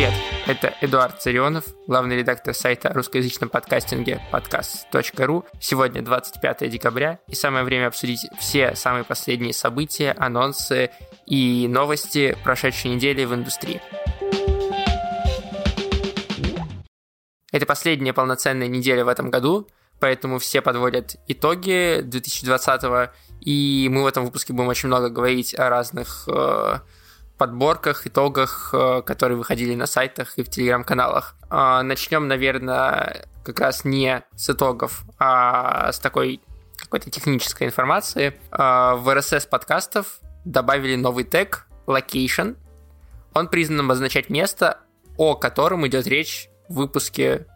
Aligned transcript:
Привет, 0.00 0.14
это 0.46 0.74
Эдуард 0.80 1.20
Царионов, 1.20 1.64
главный 1.86 2.16
редактор 2.16 2.54
сайта 2.54 2.90
русскоязычном 2.90 3.50
подкастинге 3.50 4.22
подкаст.ру. 4.32 5.44
Сегодня 5.60 6.00
25 6.00 6.70
декабря, 6.70 7.18
и 7.28 7.34
самое 7.34 7.64
время 7.66 7.88
обсудить 7.88 8.26
все 8.38 8.74
самые 8.76 9.04
последние 9.04 9.52
события, 9.52 10.12
анонсы 10.12 10.90
и 11.26 11.68
новости 11.68 12.34
прошедшей 12.44 12.94
недели 12.94 13.26
в 13.26 13.34
индустрии. 13.34 13.82
Это 17.52 17.66
последняя 17.66 18.14
полноценная 18.14 18.68
неделя 18.68 19.04
в 19.04 19.08
этом 19.08 19.28
году, 19.28 19.68
поэтому 19.98 20.38
все 20.38 20.62
подводят 20.62 21.16
итоги 21.28 22.00
2020 22.00 23.10
и 23.42 23.86
мы 23.90 24.04
в 24.04 24.06
этом 24.06 24.24
выпуске 24.24 24.54
будем 24.54 24.68
очень 24.68 24.86
много 24.86 25.10
говорить 25.10 25.54
о 25.58 25.68
разных 25.68 26.26
э, 26.26 26.78
подборках, 27.40 28.06
итогах, 28.06 28.68
э, 28.74 29.00
которые 29.00 29.38
выходили 29.38 29.74
на 29.74 29.86
сайтах 29.86 30.36
и 30.36 30.42
в 30.42 30.50
телеграм-каналах. 30.50 31.36
Э, 31.50 31.80
начнем, 31.80 32.28
наверное, 32.28 33.24
как 33.42 33.60
раз 33.60 33.86
не 33.86 34.22
с 34.36 34.50
итогов, 34.50 35.04
а 35.18 35.90
с 35.90 35.98
такой 35.98 36.42
какой-то 36.76 37.10
технической 37.10 37.66
информации. 37.66 38.38
Э, 38.50 38.94
в 38.94 39.08
RSS 39.08 39.48
подкастов 39.48 40.20
добавили 40.44 40.96
новый 40.96 41.24
тег 41.24 41.66
location. 41.86 42.58
Он 43.32 43.48
признан 43.48 43.86
обозначать 43.86 44.28
место, 44.28 44.80
о 45.16 45.34
котором 45.34 45.86
идет 45.86 46.06
речь 46.06 46.50
в 46.68 46.74
выпуске 46.74 47.46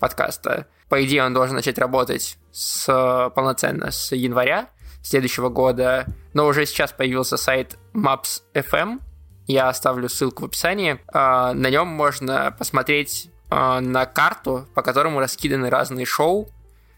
подкаста. 0.00 0.68
По 0.88 1.04
идее, 1.04 1.22
он 1.22 1.34
должен 1.34 1.56
начать 1.56 1.76
работать 1.76 2.38
с, 2.50 3.30
полноценно 3.34 3.90
с 3.90 4.10
января 4.12 4.70
следующего 5.02 5.50
года, 5.50 6.06
но 6.32 6.46
уже 6.46 6.64
сейчас 6.64 6.92
появился 6.92 7.36
сайт 7.36 7.76
Maps.fm, 7.92 9.00
я 9.46 9.68
оставлю 9.68 10.08
ссылку 10.08 10.42
в 10.42 10.46
описании. 10.46 10.98
А, 11.12 11.52
на 11.52 11.70
нем 11.70 11.88
можно 11.88 12.54
посмотреть 12.58 13.30
а, 13.50 13.80
на 13.80 14.06
карту, 14.06 14.66
по 14.74 14.82
которому 14.82 15.20
раскиданы 15.20 15.70
разные 15.70 16.06
шоу, 16.06 16.48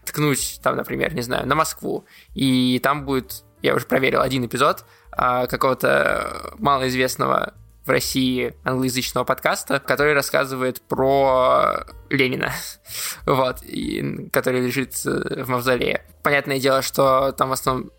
ткнуть 0.05 0.59
там, 0.63 0.75
например, 0.75 1.13
не 1.13 1.21
знаю, 1.21 1.47
на 1.47 1.55
Москву, 1.55 2.05
и 2.33 2.79
там 2.81 3.05
будет, 3.05 3.43
я 3.61 3.75
уже 3.75 3.85
проверил, 3.85 4.21
один 4.21 4.45
эпизод 4.45 4.85
а, 5.11 5.47
какого-то 5.47 6.53
малоизвестного 6.57 7.53
в 7.85 7.89
России 7.89 8.53
англоязычного 8.63 9.23
подкаста, 9.23 9.79
который 9.79 10.13
рассказывает 10.13 10.81
про 10.81 11.85
Ленина, 12.09 12.53
вот, 13.25 13.63
и, 13.63 14.29
который 14.31 14.61
лежит 14.61 14.93
э, 15.05 15.43
в 15.43 15.49
мавзолее. 15.49 16.03
Понятное 16.21 16.59
дело, 16.59 16.81
что 16.81 17.31
там 17.31 17.49
в 17.49 17.53
основном 17.53 17.91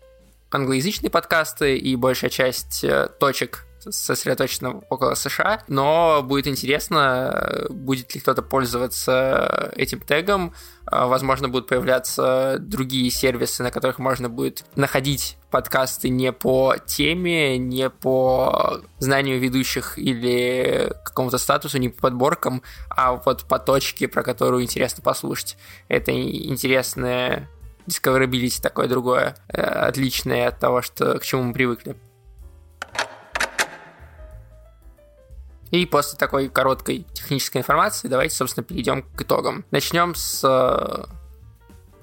англоязычные 0.51 1.09
подкасты, 1.09 1.77
и 1.77 1.95
большая 1.95 2.29
часть 2.29 2.83
э, 2.83 3.09
точек 3.19 3.65
сосредоточена 3.91 4.81
около 4.89 5.15
США, 5.15 5.63
но 5.67 6.21
будет 6.23 6.47
интересно, 6.47 7.67
будет 7.69 8.13
ли 8.15 8.21
кто-то 8.21 8.41
пользоваться 8.41 9.71
этим 9.75 9.99
тегом. 9.99 10.53
А, 10.85 11.07
возможно, 11.07 11.49
будут 11.49 11.67
появляться 11.67 12.57
другие 12.59 13.11
сервисы, 13.11 13.61
на 13.61 13.71
которых 13.71 13.99
можно 13.99 14.29
будет 14.29 14.65
находить 14.75 15.37
подкасты 15.51 16.09
не 16.09 16.31
по 16.31 16.75
теме, 16.85 17.57
не 17.57 17.89
по 17.89 18.81
знанию 18.97 19.39
ведущих 19.39 19.97
или 19.97 20.91
какому-то 21.05 21.37
статусу, 21.37 21.77
не 21.77 21.89
по 21.89 22.01
подборкам, 22.03 22.61
а 22.89 23.13
вот 23.13 23.43
по 23.45 23.59
точке, 23.59 24.07
про 24.07 24.23
которую 24.23 24.63
интересно 24.63 25.03
послушать. 25.03 25.57
Это 25.87 26.11
интересное 26.11 27.49
discoverability 27.89 28.61
такое 28.61 28.87
другое, 28.87 29.35
э, 29.49 29.61
отличное 29.61 30.47
от 30.47 30.59
того, 30.59 30.81
что, 30.81 31.19
к 31.19 31.23
чему 31.23 31.43
мы 31.43 31.53
привыкли. 31.53 31.95
И 35.71 35.85
после 35.85 36.17
такой 36.17 36.49
короткой 36.49 37.05
технической 37.13 37.61
информации 37.61 38.07
давайте, 38.07 38.35
собственно, 38.35 38.63
перейдем 38.63 39.03
к 39.03 39.21
итогам. 39.21 39.65
Начнем 39.71 40.15
с 40.15 40.43
э, 40.43 41.05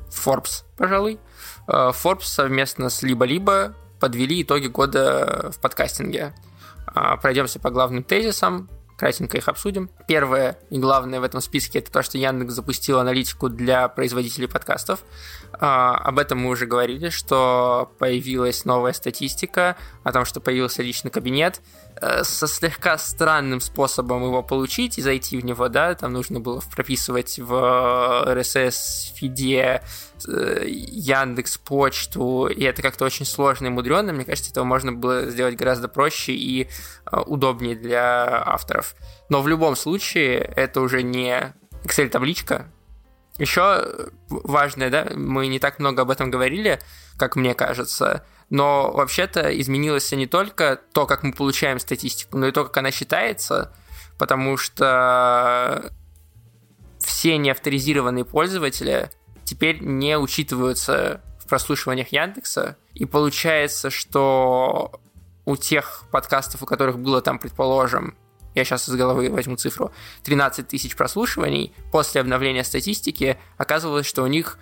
Forbes, 0.09 0.65
пожалуй. 0.77 1.19
Э, 1.67 1.91
Forbes 1.91 2.25
совместно 2.25 2.91
с 2.91 3.03
Либо-Либо 3.03 3.75
подвели 3.99 4.43
итоги 4.43 4.69
года 4.69 5.51
в 5.53 5.61
подкастинге. 5.61 6.35
Э, 6.95 7.17
пройдемся 7.21 7.59
по 7.59 7.71
главным 7.71 8.05
тезисам, 8.05 8.69
кратенько 8.97 9.37
их 9.37 9.49
обсудим. 9.49 9.91
Первое 10.07 10.57
и 10.71 10.79
главное 10.79 11.19
в 11.21 11.25
этом 11.25 11.41
списке 11.41 11.81
это 11.81 11.91
то, 11.91 12.03
что 12.03 12.17
Яндекс 12.17 12.55
запустил 12.55 13.01
аналитику 13.01 13.49
для 13.49 13.89
производителей 13.89 14.47
подкастов. 14.47 15.01
Об 15.53 16.19
этом 16.19 16.39
мы 16.39 16.51
уже 16.51 16.67
говорили, 16.67 17.09
что 17.09 17.91
появилась 17.99 18.65
новая 18.65 18.93
статистика 18.93 19.77
о 20.05 20.13
том, 20.13 20.25
что 20.25 20.41
появился 20.41 20.83
личный 20.83 21.11
кабинет. 21.11 21.61
Э, 21.99 22.25
со 22.25 22.47
слегка 22.47 22.99
странным 22.99 23.61
способом 23.61 24.23
его 24.23 24.43
получить 24.43 24.99
и 24.99 25.03
зайти 25.03 25.39
в 25.39 25.45
него, 25.45 25.69
да, 25.69 25.95
там 25.95 26.13
нужно 26.13 26.41
было 26.41 26.61
прописывать 26.75 27.39
в 27.39 27.53
RSS 27.53 29.15
фиде 29.15 29.83
э, 30.29 30.65
Яндекс 30.67 31.57
почту, 31.57 32.49
и 32.49 32.65
это 32.65 32.83
как-то 32.83 33.07
очень 33.07 33.25
сложно 33.25 33.67
и 33.67 33.71
мудрено. 33.71 34.13
Мне 34.13 34.27
кажется, 34.27 34.51
этого 34.51 34.65
можно 34.65 34.93
было 34.93 35.31
сделать 35.31 35.57
гораздо 35.57 35.89
проще 35.89 36.33
и 36.33 36.65
э, 36.65 37.17
удобнее 37.17 37.75
для 37.75 38.43
авторов. 38.45 38.95
Но 39.29 39.43
в 39.43 39.49
любом 39.49 39.77
случае 39.77 40.39
это 40.39 40.81
уже 40.81 41.03
не 41.03 41.55
Excel-табличка. 41.85 42.67
Еще 43.39 44.11
важное, 44.29 44.91
да, 44.91 45.09
мы 45.15 45.47
не 45.49 45.59
так 45.59 45.79
много 45.79 46.03
об 46.03 46.11
этом 46.11 46.31
говорили, 46.31 46.81
как 47.19 47.37
мне 47.37 47.55
кажется, 47.55 48.25
но 48.49 48.91
вообще-то 48.93 49.59
изменилось 49.61 50.11
не 50.13 50.27
только 50.27 50.81
то, 50.93 51.07
как 51.07 51.23
мы 51.23 51.33
получаем 51.33 51.79
статистику, 51.79 52.39
но 52.39 52.47
и 52.47 52.53
то, 52.53 52.65
как 52.65 52.77
она 52.79 52.91
считается, 52.91 53.75
потому 54.19 54.57
что 54.57 55.93
все 56.99 57.37
неавторизированные 57.37 58.25
пользователи 58.25 59.11
теперь 59.45 59.81
не 59.81 60.19
учитываются 60.19 61.21
в 61.39 61.49
прослушиваниях 61.49 62.09
Яндекса, 62.09 62.77
и 62.95 63.05
получается, 63.05 63.91
что 63.91 65.01
у 65.45 65.57
тех 65.57 66.05
подкастов, 66.11 66.63
у 66.63 66.67
которых 66.67 66.99
было 66.99 67.21
там, 67.21 67.39
предположим, 67.39 68.17
я 68.57 68.65
сейчас 68.65 68.89
из 68.89 68.97
головы 68.97 69.31
возьму 69.31 69.57
цифру, 69.57 69.93
13 70.25 70.67
тысяч 70.67 70.97
прослушиваний, 70.97 71.73
после 71.93 72.21
обновления 72.21 72.65
статистики 72.65 73.39
оказывалось, 73.59 74.07
что 74.07 74.23
у 74.23 74.27
них 74.27 74.59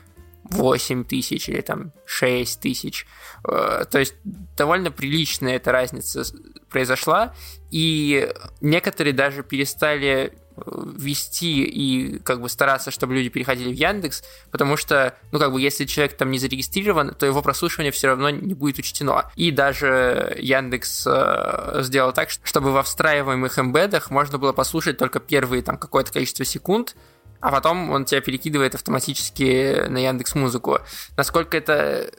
8 0.50 1.04
тысяч 1.04 1.48
или 1.48 1.60
там 1.60 1.92
6 2.04 2.60
тысяч. 2.60 3.06
Э, 3.48 3.84
то 3.90 3.98
есть 3.98 4.14
довольно 4.24 4.90
приличная 4.90 5.56
эта 5.56 5.72
разница 5.72 6.24
произошла, 6.68 7.34
и 7.70 8.28
некоторые 8.60 9.14
даже 9.14 9.42
перестали 9.42 10.36
вести 10.56 11.64
и 11.64 12.18
как 12.18 12.40
бы 12.40 12.48
стараться, 12.48 12.90
чтобы 12.90 13.14
люди 13.14 13.28
переходили 13.28 13.72
в 13.72 13.76
Яндекс, 13.76 14.22
потому 14.50 14.76
что, 14.76 15.16
ну, 15.32 15.38
как 15.38 15.52
бы, 15.52 15.60
если 15.60 15.84
человек 15.84 16.16
там 16.16 16.30
не 16.30 16.38
зарегистрирован, 16.38 17.14
то 17.14 17.26
его 17.26 17.42
прослушивание 17.42 17.92
все 17.92 18.08
равно 18.08 18.30
не 18.30 18.54
будет 18.54 18.78
учтено. 18.78 19.30
И 19.36 19.50
даже 19.50 20.36
Яндекс 20.38 21.06
э, 21.06 21.80
сделал 21.82 22.12
так, 22.12 22.30
чтобы 22.30 22.72
во 22.72 22.82
встраиваемых 22.82 23.58
эмбедах 23.58 24.10
можно 24.10 24.38
было 24.38 24.52
послушать 24.52 24.98
только 24.98 25.20
первые 25.20 25.62
там 25.62 25.76
какое-то 25.76 26.12
количество 26.12 26.44
секунд, 26.44 26.96
а 27.40 27.50
потом 27.50 27.90
он 27.90 28.04
тебя 28.04 28.20
перекидывает 28.20 28.74
автоматически 28.74 29.86
на 29.88 29.98
Яндекс 29.98 30.34
Музыку. 30.34 30.78
Насколько 31.16 31.56
это 31.56 32.10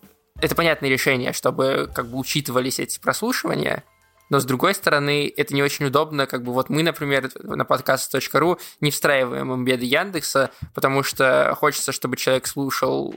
это 0.42 0.54
понятное 0.54 0.90
решение, 0.90 1.32
чтобы 1.32 1.90
как 1.94 2.08
бы 2.08 2.18
учитывались 2.18 2.80
эти 2.80 3.00
прослушивания, 3.00 3.84
но 4.30 4.40
с 4.40 4.46
другой 4.46 4.74
стороны, 4.74 5.32
это 5.36 5.54
не 5.54 5.64
очень 5.64 5.86
удобно, 5.86 6.26
как 6.28 6.44
бы 6.44 6.54
вот 6.54 6.70
мы, 6.70 6.84
например, 6.84 7.32
на 7.44 7.66
подкаст.ру 7.66 8.60
не 8.82 8.92
встраиваем 8.92 9.54
имбеды 9.54 9.86
Яндекса, 9.86 10.52
потому 10.74 11.04
что 11.04 11.56
хочется, 11.60 11.92
чтобы 11.92 12.18
человек 12.18 12.48
слушал 12.48 13.16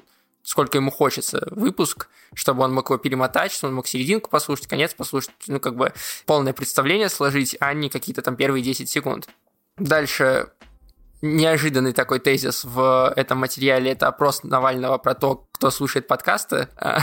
сколько 0.49 0.79
ему 0.79 0.91
хочется 0.91 1.47
выпуск, 1.51 2.09
чтобы 2.33 2.63
он 2.63 2.73
мог 2.73 2.89
его 2.89 2.97
перемотать, 2.97 3.53
чтобы 3.53 3.69
он 3.69 3.75
мог 3.75 3.87
серединку 3.87 4.31
послушать, 4.31 4.67
конец 4.67 4.95
послушать, 4.95 5.35
ну, 5.47 5.61
как 5.61 5.77
бы 5.77 5.93
полное 6.25 6.55
представление 6.55 7.11
сложить, 7.11 7.55
а 7.61 7.75
не 7.75 7.91
какие-то 7.91 8.23
там 8.23 8.35
первые 8.35 8.63
10 8.63 8.89
секунд. 8.89 9.29
Дальше 9.77 10.51
неожиданный 11.21 11.93
такой 11.93 12.19
тезис 12.19 12.65
в 12.65 13.13
этом 13.15 13.39
материале. 13.39 13.93
Это 13.93 14.09
опрос 14.09 14.43
Навального 14.43 14.97
про 14.97 15.15
то, 15.15 15.47
кто 15.53 15.71
слушает 15.71 16.07
подкасты. 16.07 16.69
А, 16.77 17.03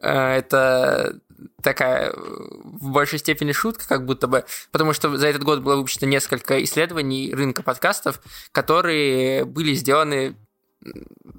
это 0.00 1.18
такая 1.62 2.12
в 2.14 2.90
большей 2.90 3.18
степени 3.18 3.52
шутка, 3.52 3.86
как 3.88 4.04
будто 4.04 4.26
бы, 4.26 4.44
потому 4.72 4.92
что 4.92 5.16
за 5.16 5.28
этот 5.28 5.42
год 5.42 5.60
было 5.60 5.76
выпущено 5.76 6.08
несколько 6.08 6.62
исследований 6.64 7.34
рынка 7.34 7.62
подкастов, 7.62 8.20
которые 8.52 9.44
были 9.44 9.74
сделаны 9.74 10.36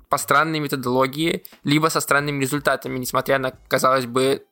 по 0.09 0.17
странной 0.17 0.59
методологии, 0.59 1.43
либо 1.63 1.87
со 1.87 2.01
странными 2.01 2.41
результатами, 2.41 2.97
несмотря 2.97 3.39
на, 3.39 3.51
казалось 3.51 4.05
бы, 4.05 4.43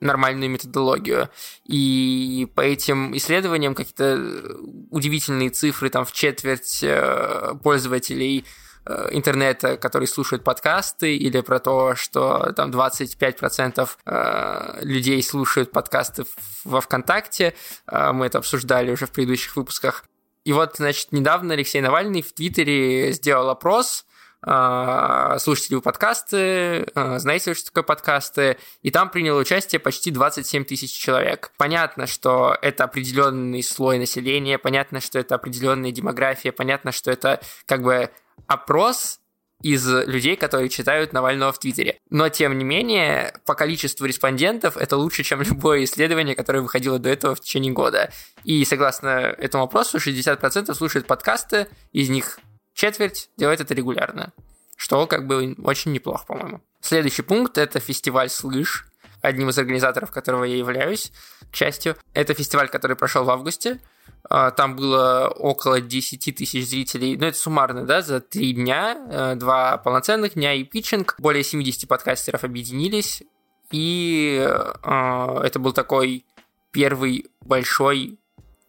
нормальную 0.00 0.50
методологию. 0.50 1.28
И 1.64 2.48
по 2.54 2.60
этим 2.60 3.16
исследованиям 3.16 3.74
какие-то 3.74 4.56
удивительные 4.90 5.50
цифры, 5.50 5.90
там 5.90 6.04
в 6.04 6.12
четверть 6.12 6.80
э, 6.82 7.54
пользователей 7.62 8.40
э, 8.40 8.63
интернета, 9.10 9.76
которые 9.76 10.06
слушают 10.06 10.44
подкасты, 10.44 11.16
или 11.16 11.40
про 11.40 11.58
то, 11.58 11.94
что 11.94 12.52
там 12.52 12.70
25% 12.70 13.88
э, 14.04 14.78
людей 14.82 15.22
слушают 15.22 15.70
подкасты 15.70 16.24
во 16.64 16.80
ВКонтакте. 16.80 17.54
Мы 17.90 18.26
это 18.26 18.38
обсуждали 18.38 18.90
уже 18.90 19.06
в 19.06 19.10
предыдущих 19.10 19.56
выпусках. 19.56 20.04
И 20.44 20.52
вот, 20.52 20.76
значит, 20.76 21.12
недавно 21.12 21.54
Алексей 21.54 21.80
Навальный 21.80 22.22
в 22.22 22.32
Твиттере 22.32 23.12
сделал 23.12 23.48
опрос, 23.48 24.04
вы 24.46 25.80
подкасты, 25.82 26.86
знаете 26.94 27.54
что 27.54 27.66
такое 27.66 27.82
подкасты, 27.82 28.58
и 28.82 28.90
там 28.90 29.08
приняло 29.08 29.40
участие 29.40 29.78
почти 29.78 30.10
27 30.10 30.64
тысяч 30.64 30.92
человек. 30.92 31.50
Понятно, 31.56 32.06
что 32.06 32.54
это 32.60 32.84
определенный 32.84 33.62
слой 33.62 33.98
населения, 33.98 34.58
понятно, 34.58 35.00
что 35.00 35.18
это 35.18 35.36
определенная 35.36 35.92
демография, 35.92 36.52
понятно, 36.52 36.92
что 36.92 37.10
это 37.10 37.40
как 37.64 37.82
бы 37.82 38.10
опрос 38.46 39.20
из 39.62 39.88
людей, 39.88 40.36
которые 40.36 40.68
читают 40.68 41.14
Навального 41.14 41.50
в 41.50 41.58
Твиттере. 41.58 41.98
Но, 42.10 42.28
тем 42.28 42.58
не 42.58 42.64
менее, 42.64 43.34
по 43.46 43.54
количеству 43.54 44.04
респондентов 44.04 44.76
это 44.76 44.96
лучше, 44.96 45.22
чем 45.22 45.40
любое 45.42 45.84
исследование, 45.84 46.34
которое 46.34 46.60
выходило 46.60 46.98
до 46.98 47.08
этого 47.08 47.34
в 47.34 47.40
течение 47.40 47.72
года. 47.72 48.12
И, 48.44 48.64
согласно 48.64 49.08
этому 49.08 49.64
опросу, 49.64 49.96
60% 49.96 50.74
слушают 50.74 51.06
подкасты, 51.06 51.68
из 51.92 52.10
них 52.10 52.38
четверть 52.74 53.30
делает 53.38 53.60
это 53.60 53.72
регулярно, 53.72 54.32
что 54.76 55.06
как 55.06 55.26
бы 55.26 55.56
очень 55.64 55.92
неплохо, 55.92 56.26
по-моему. 56.26 56.60
Следующий 56.80 57.22
пункт– 57.22 57.56
это 57.58 57.80
фестиваль 57.80 58.28
«Слышь», 58.28 58.86
одним 59.22 59.48
из 59.48 59.58
организаторов 59.58 60.10
которого 60.10 60.44
я 60.44 60.56
являюсь, 60.56 61.10
к 61.50 61.56
счастью. 61.56 61.96
Это 62.12 62.34
фестиваль, 62.34 62.68
который 62.68 62.96
прошел 62.96 63.24
в 63.24 63.30
августе. 63.30 63.80
А, 64.28 64.50
там 64.50 64.74
было 64.74 65.28
около 65.28 65.80
10 65.80 66.34
тысяч 66.34 66.66
зрителей. 66.66 67.16
Ну, 67.16 67.26
это 67.26 67.36
суммарно, 67.36 67.84
да, 67.84 68.02
за 68.02 68.20
три 68.20 68.52
дня. 68.52 69.06
Э, 69.10 69.34
два 69.36 69.78
полноценных 69.78 70.34
дня 70.34 70.54
и 70.54 70.64
питчинг. 70.64 71.16
Более 71.18 71.44
70 71.44 71.88
подкастеров 71.88 72.42
объединились. 72.42 73.22
И 73.70 74.44
э, 74.44 75.40
это 75.44 75.58
был 75.58 75.72
такой 75.72 76.24
первый 76.70 77.26
большой 77.42 78.18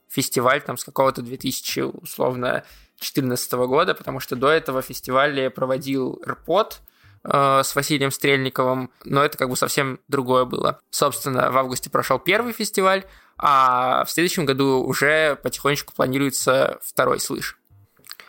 фестиваль 0.09 0.61
там 0.61 0.77
с 0.77 0.83
какого-то 0.83 1.21
2000, 1.21 1.79
условно, 2.01 2.63
2014 2.99 3.53
года, 3.53 3.93
потому 3.93 4.19
что 4.19 4.35
до 4.35 4.49
этого 4.49 4.81
фестиваль 4.81 5.49
проводил 5.49 6.21
РПОТ 6.25 6.81
э, 7.25 7.61
с 7.63 7.75
Василием 7.75 8.11
Стрельниковым, 8.11 8.91
но 9.03 9.23
это 9.23 9.37
как 9.37 9.49
бы 9.49 9.57
совсем 9.57 9.99
другое 10.07 10.45
было. 10.45 10.79
Собственно, 10.89 11.51
в 11.51 11.57
августе 11.57 11.89
прошел 11.89 12.19
первый 12.19 12.53
фестиваль, 12.53 13.03
а 13.37 14.05
в 14.05 14.11
следующем 14.11 14.45
году 14.45 14.83
уже 14.83 15.35
потихонечку 15.43 15.93
планируется 15.93 16.79
второй 16.81 17.19
«Слышь». 17.19 17.57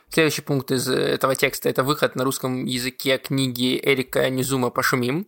Следующий 0.09 0.43
пункт 0.43 0.71
из 0.71 0.89
этого 0.89 1.35
текста– 1.35 1.69
это 1.71 1.83
выход 1.83 2.17
на 2.17 2.25
русском 2.25 2.65
языке 2.65 3.19
книги 3.19 3.79
Эрика 3.83 4.29
Низума 4.31 4.71
«Пошумим». 4.71 5.27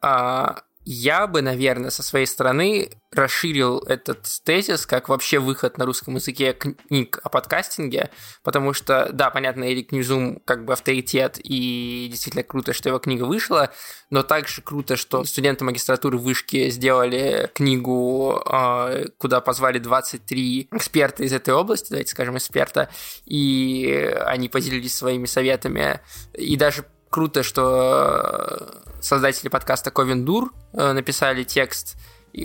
А, 0.00 0.62
я 0.84 1.26
бы, 1.26 1.42
наверное, 1.42 1.90
со 1.90 2.02
своей 2.02 2.26
стороны 2.26 2.90
расширил 3.12 3.78
этот 3.80 4.26
тезис 4.44 4.86
как 4.86 5.08
вообще 5.08 5.38
выход 5.38 5.78
на 5.78 5.84
русском 5.84 6.14
языке 6.14 6.54
книг 6.54 7.20
о 7.22 7.28
подкастинге, 7.28 8.10
потому 8.42 8.72
что, 8.72 9.10
да, 9.12 9.30
понятно, 9.30 9.70
Эрик 9.70 9.92
Ньюзум 9.92 10.40
как 10.44 10.64
бы 10.64 10.72
авторитет, 10.72 11.38
и 11.38 12.08
действительно 12.10 12.42
круто, 12.42 12.72
что 12.72 12.88
его 12.88 12.98
книга 12.98 13.24
вышла, 13.24 13.70
но 14.10 14.22
также 14.22 14.62
круто, 14.62 14.96
что 14.96 15.24
студенты 15.24 15.64
магистратуры 15.64 16.18
вышки 16.18 16.70
сделали 16.70 17.50
книгу, 17.54 18.42
а, 18.46 19.04
куда 19.18 19.40
позвали 19.40 19.78
23 19.78 20.68
эксперта 20.72 21.22
из 21.22 21.32
этой 21.32 21.54
области, 21.54 21.90
давайте 21.90 22.10
скажем, 22.10 22.36
эксперта, 22.36 22.88
и 23.24 24.14
они 24.24 24.48
поделились 24.48 24.96
своими 24.96 25.26
советами, 25.26 26.00
и 26.32 26.56
даже 26.56 26.84
круто, 27.12 27.42
что 27.42 28.68
создатели 29.00 29.48
подкаста 29.48 29.90
Ковендур 29.90 30.52
э, 30.72 30.92
написали 30.92 31.44
текст, 31.44 31.96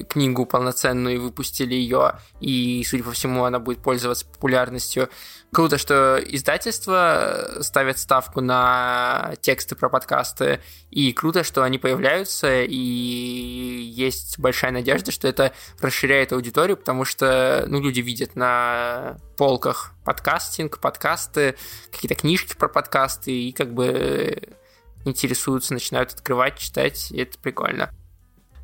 книгу 0.10 0.46
полноценную 0.46 1.16
и 1.16 1.18
выпустили 1.18 1.74
ее, 1.74 2.14
и, 2.40 2.84
судя 2.88 3.04
по 3.04 3.12
всему, 3.12 3.44
она 3.46 3.60
будет 3.60 3.80
пользоваться 3.80 4.26
популярностью. 4.26 5.10
Круто, 5.52 5.78
что 5.78 6.20
издательства 6.24 7.58
ставят 7.62 7.98
ставку 7.98 8.42
на 8.42 9.34
тексты 9.42 9.76
про 9.76 9.90
подкасты, 9.90 10.60
и 10.92 11.14
круто, 11.14 11.44
что 11.44 11.64
они 11.64 11.78
появляются, 11.78 12.64
и 12.64 12.76
есть 12.76 14.40
большая 14.40 14.72
надежда, 14.72 15.12
что 15.12 15.28
это 15.28 15.54
расширяет 15.80 16.34
аудиторию, 16.34 16.78
потому 16.78 17.06
что 17.06 17.66
ну, 17.68 17.80
люди 17.80 18.02
видят 18.02 18.36
на 18.36 19.18
полках 19.38 19.94
подкастинг, 20.04 20.80
подкасты, 20.80 21.56
какие-то 21.92 22.16
книжки 22.16 22.56
про 22.56 22.68
подкасты, 22.68 23.32
и 23.32 23.52
как 23.54 23.74
бы 23.74 24.58
интересуются, 25.06 25.74
начинают 25.74 26.12
открывать, 26.12 26.58
читать, 26.58 27.12
и 27.12 27.22
это 27.22 27.38
прикольно. 27.40 27.92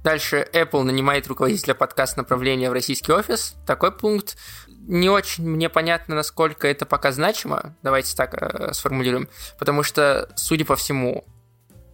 Дальше 0.03 0.45
Apple 0.51 0.83
нанимает 0.83 1.27
руководителя 1.27 1.73
подкаст 1.73 2.17
направления 2.17 2.69
в 2.69 2.73
российский 2.73 3.13
офис. 3.13 3.55
Такой 3.65 3.91
пункт. 3.91 4.37
Не 4.67 5.09
очень 5.09 5.47
мне 5.47 5.69
понятно, 5.69 6.15
насколько 6.15 6.67
это 6.67 6.85
пока 6.85 7.13
значимо. 7.13 7.77
Давайте 7.83 8.13
так 8.15 8.33
э, 8.33 8.73
сформулируем. 8.73 9.29
Потому 9.57 9.81
что, 9.81 10.29
судя 10.35 10.65
по 10.65 10.75
всему, 10.75 11.23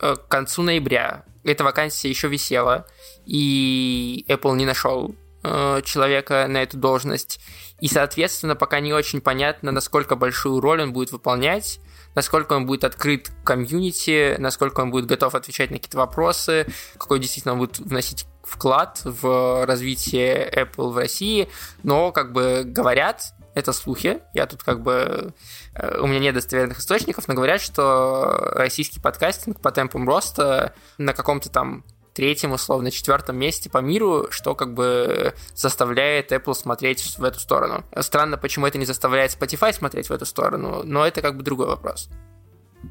э, 0.01 0.15
к 0.15 0.27
концу 0.27 0.63
ноября 0.63 1.23
эта 1.43 1.63
вакансия 1.63 2.09
еще 2.09 2.27
висела, 2.29 2.87
и 3.25 4.25
Apple 4.27 4.55
не 4.55 4.65
нашел 4.65 5.15
э, 5.43 5.81
человека 5.85 6.47
на 6.49 6.63
эту 6.63 6.77
должность. 6.77 7.39
И, 7.79 7.87
соответственно, 7.87 8.55
пока 8.55 8.79
не 8.79 8.91
очень 8.91 9.21
понятно, 9.21 9.71
насколько 9.71 10.15
большую 10.15 10.59
роль 10.61 10.81
он 10.81 10.93
будет 10.93 11.11
выполнять 11.11 11.79
насколько 12.19 12.51
он 12.51 12.65
будет 12.65 12.83
открыт 12.83 13.31
комьюнити, 13.45 14.35
насколько 14.39 14.81
он 14.81 14.91
будет 14.91 15.05
готов 15.05 15.35
отвечать 15.35 15.71
на 15.71 15.77
какие-то 15.77 15.99
вопросы, 15.99 16.67
какой 16.97 17.17
действительно 17.19 17.53
он 17.53 17.59
будет 17.59 17.79
вносить 17.79 18.25
вклад 18.43 18.99
в 19.05 19.65
развитие 19.65 20.51
Apple 20.51 20.89
в 20.89 20.97
России, 20.97 21.47
но 21.83 22.11
как 22.11 22.33
бы 22.33 22.63
говорят, 22.65 23.33
это 23.55 23.71
слухи, 23.71 24.19
я 24.33 24.47
тут 24.47 24.63
как 24.63 24.83
бы... 24.83 25.33
Э, 25.75 25.99
у 26.01 26.07
меня 26.07 26.19
нет 26.19 26.35
достоверных 26.35 26.79
источников, 26.79 27.29
но 27.29 27.35
говорят, 27.35 27.61
что 27.61 28.51
российский 28.53 28.99
подкастинг 28.99 29.61
по 29.61 29.71
темпам 29.71 30.05
роста 30.05 30.73
на 30.97 31.13
каком-то 31.13 31.49
там 31.49 31.85
третьем, 32.19 32.51
условно, 32.51 32.91
четвертом 32.91 33.37
месте 33.37 33.69
по 33.69 33.77
миру, 33.77 34.27
что 34.29 34.53
как 34.53 34.73
бы 34.73 35.33
заставляет 35.55 36.33
Apple 36.33 36.53
смотреть 36.53 37.17
в 37.17 37.23
эту 37.23 37.39
сторону. 37.39 37.85
Странно, 38.01 38.37
почему 38.37 38.67
это 38.67 38.77
не 38.77 38.85
заставляет 38.85 39.31
Spotify 39.39 39.71
смотреть 39.71 40.09
в 40.09 40.11
эту 40.11 40.25
сторону, 40.25 40.81
но 40.83 41.07
это 41.07 41.21
как 41.21 41.37
бы 41.37 41.43
другой 41.43 41.67
вопрос. 41.67 42.09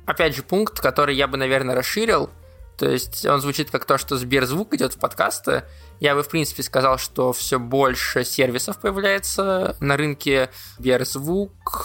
Опять 0.06 0.34
же, 0.34 0.42
пункт, 0.42 0.80
который 0.80 1.14
я 1.14 1.26
бы, 1.28 1.36
наверное, 1.36 1.75
расширил, 1.75 2.30
то 2.78 2.88
есть 2.88 3.26
он 3.26 3.40
звучит 3.40 3.70
как 3.70 3.84
то, 3.84 3.98
что 3.98 4.16
Сберзвук 4.16 4.72
идет 4.75 4.94
в 4.94 4.98
подкасты. 4.98 5.64
Я 5.98 6.14
бы, 6.14 6.22
в 6.22 6.28
принципе, 6.28 6.62
сказал, 6.62 6.96
что 6.96 7.32
все 7.32 7.58
больше 7.58 8.25
сервисов 8.25 8.78
появляется 8.78 9.76
на 9.80 9.97
рынке. 9.97 10.49
Сберзвук, 10.78 11.85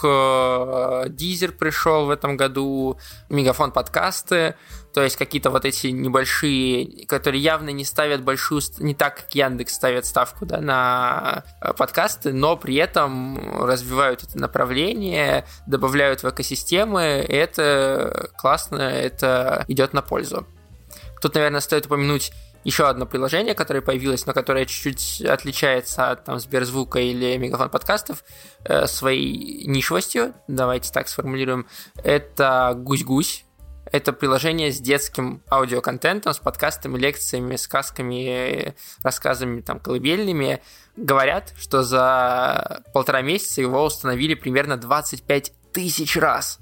Дизер 1.10 1.50
э, 1.50 1.54
пришел 1.54 2.06
в 2.06 2.12
этом 2.12 2.38
году, 2.38 3.00
Мегафон 3.30 3.72
подкасты. 3.72 4.56
То 4.94 5.02
есть 5.02 5.18
какие-то 5.18 5.50
вот 5.50 5.66
эти 5.66 5.88
небольшие, 5.88 7.06
которые 7.08 7.42
явно 7.42 7.70
не 7.70 7.84
ставят 7.84 8.22
большую, 8.22 8.62
не 8.78 8.94
так, 8.94 9.16
как 9.16 9.34
Яндекс 9.34 9.74
ставит 9.74 10.06
ставку 10.06 10.46
да, 10.46 10.62
на 10.62 11.44
э, 11.62 11.74
подкасты, 11.74 12.32
но 12.32 12.56
при 12.56 12.76
этом 12.76 13.66
развивают 13.66 14.24
это 14.24 14.38
направление, 14.38 15.46
добавляют 15.66 16.22
в 16.22 16.30
экосистемы, 16.30 17.02
это 17.02 18.30
классно, 18.38 18.82
это 18.82 19.66
идет 19.68 19.94
на 19.94 20.04
пользу. 20.04 20.46
Тут, 21.22 21.36
наверное, 21.36 21.62
стоит 21.62 21.88
упомянуть 21.88 22.32
еще 22.64 22.88
одно 22.88 23.06
приложение, 23.06 23.56
которое 23.56 23.82
появилось, 23.82 24.26
но 24.26 24.34
которое 24.34 24.66
чуть-чуть 24.66 25.22
отличается 25.26 26.12
от 26.12 26.26
там, 26.26 26.40
Сберзвука 26.40 27.00
или 27.00 27.36
Мегафон 27.38 27.70
подкастов 27.70 28.24
э, 28.64 28.88
своей 28.88 29.66
нишевостью, 29.66 30.34
давайте 30.48 30.92
так 30.92 31.08
сформулируем, 31.08 31.68
это 32.04 32.74
Гусь-Гусь. 32.76 33.46
Это 33.92 34.14
приложение 34.14 34.72
с 34.72 34.80
детским 34.80 35.44
аудиоконтентом, 35.52 36.34
с 36.34 36.40
подкастами, 36.40 36.98
лекциями, 36.98 37.58
сказками, 37.58 38.76
рассказами 39.04 39.62
там, 39.62 39.80
колыбельными. 39.80 40.62
Говорят, 40.96 41.54
что 41.58 41.84
за 41.84 42.84
полтора 42.94 43.22
месяца 43.22 43.62
его 43.62 43.84
установили 43.84 44.36
примерно 44.36 44.78
25 44.78 45.54
тысяч 45.74 46.16
раз. 46.18 46.60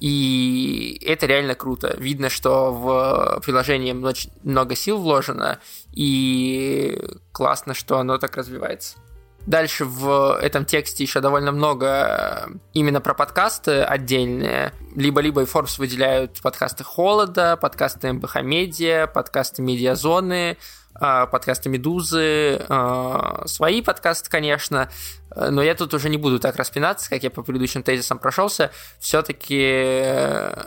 И 0.00 1.00
это 1.06 1.26
реально 1.26 1.54
круто. 1.54 1.96
Видно, 1.98 2.28
что 2.28 2.72
в 2.72 3.40
приложении 3.44 3.92
много 3.92 4.74
сил 4.74 4.98
вложено, 4.98 5.60
и 5.92 7.00
классно, 7.32 7.74
что 7.74 7.98
оно 7.98 8.18
так 8.18 8.36
развивается. 8.36 8.98
Дальше 9.46 9.84
в 9.84 10.38
этом 10.40 10.64
тексте 10.64 11.04
еще 11.04 11.20
довольно 11.20 11.52
много 11.52 12.48
именно 12.72 13.00
про 13.00 13.12
подкасты 13.12 13.82
отдельные. 13.82 14.72
Либо-либо 14.96 15.42
и 15.42 15.44
Forbes 15.44 15.78
выделяют 15.78 16.40
подкасты 16.40 16.82
Холода, 16.82 17.56
подкасты 17.56 18.12
МБХ 18.14 18.42
Медиа, 18.42 19.06
подкасты 19.06 19.60
Медиазоны, 19.60 20.56
а, 20.94 21.26
подкасты 21.26 21.68
Медузы, 21.68 22.64
а, 22.70 23.42
свои 23.46 23.82
подкасты, 23.82 24.30
конечно, 24.30 24.88
но 25.36 25.62
я 25.62 25.74
тут 25.74 25.92
уже 25.92 26.08
не 26.08 26.16
буду 26.16 26.38
так 26.38 26.56
распинаться, 26.56 27.10
как 27.10 27.22
я 27.22 27.30
по 27.30 27.42
предыдущим 27.42 27.82
тезисам 27.82 28.18
прошелся. 28.18 28.70
Все-таки 29.00 29.60
э, 29.60 30.64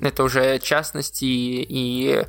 это 0.00 0.24
уже 0.24 0.58
частности 0.58 1.24
и 1.24 2.24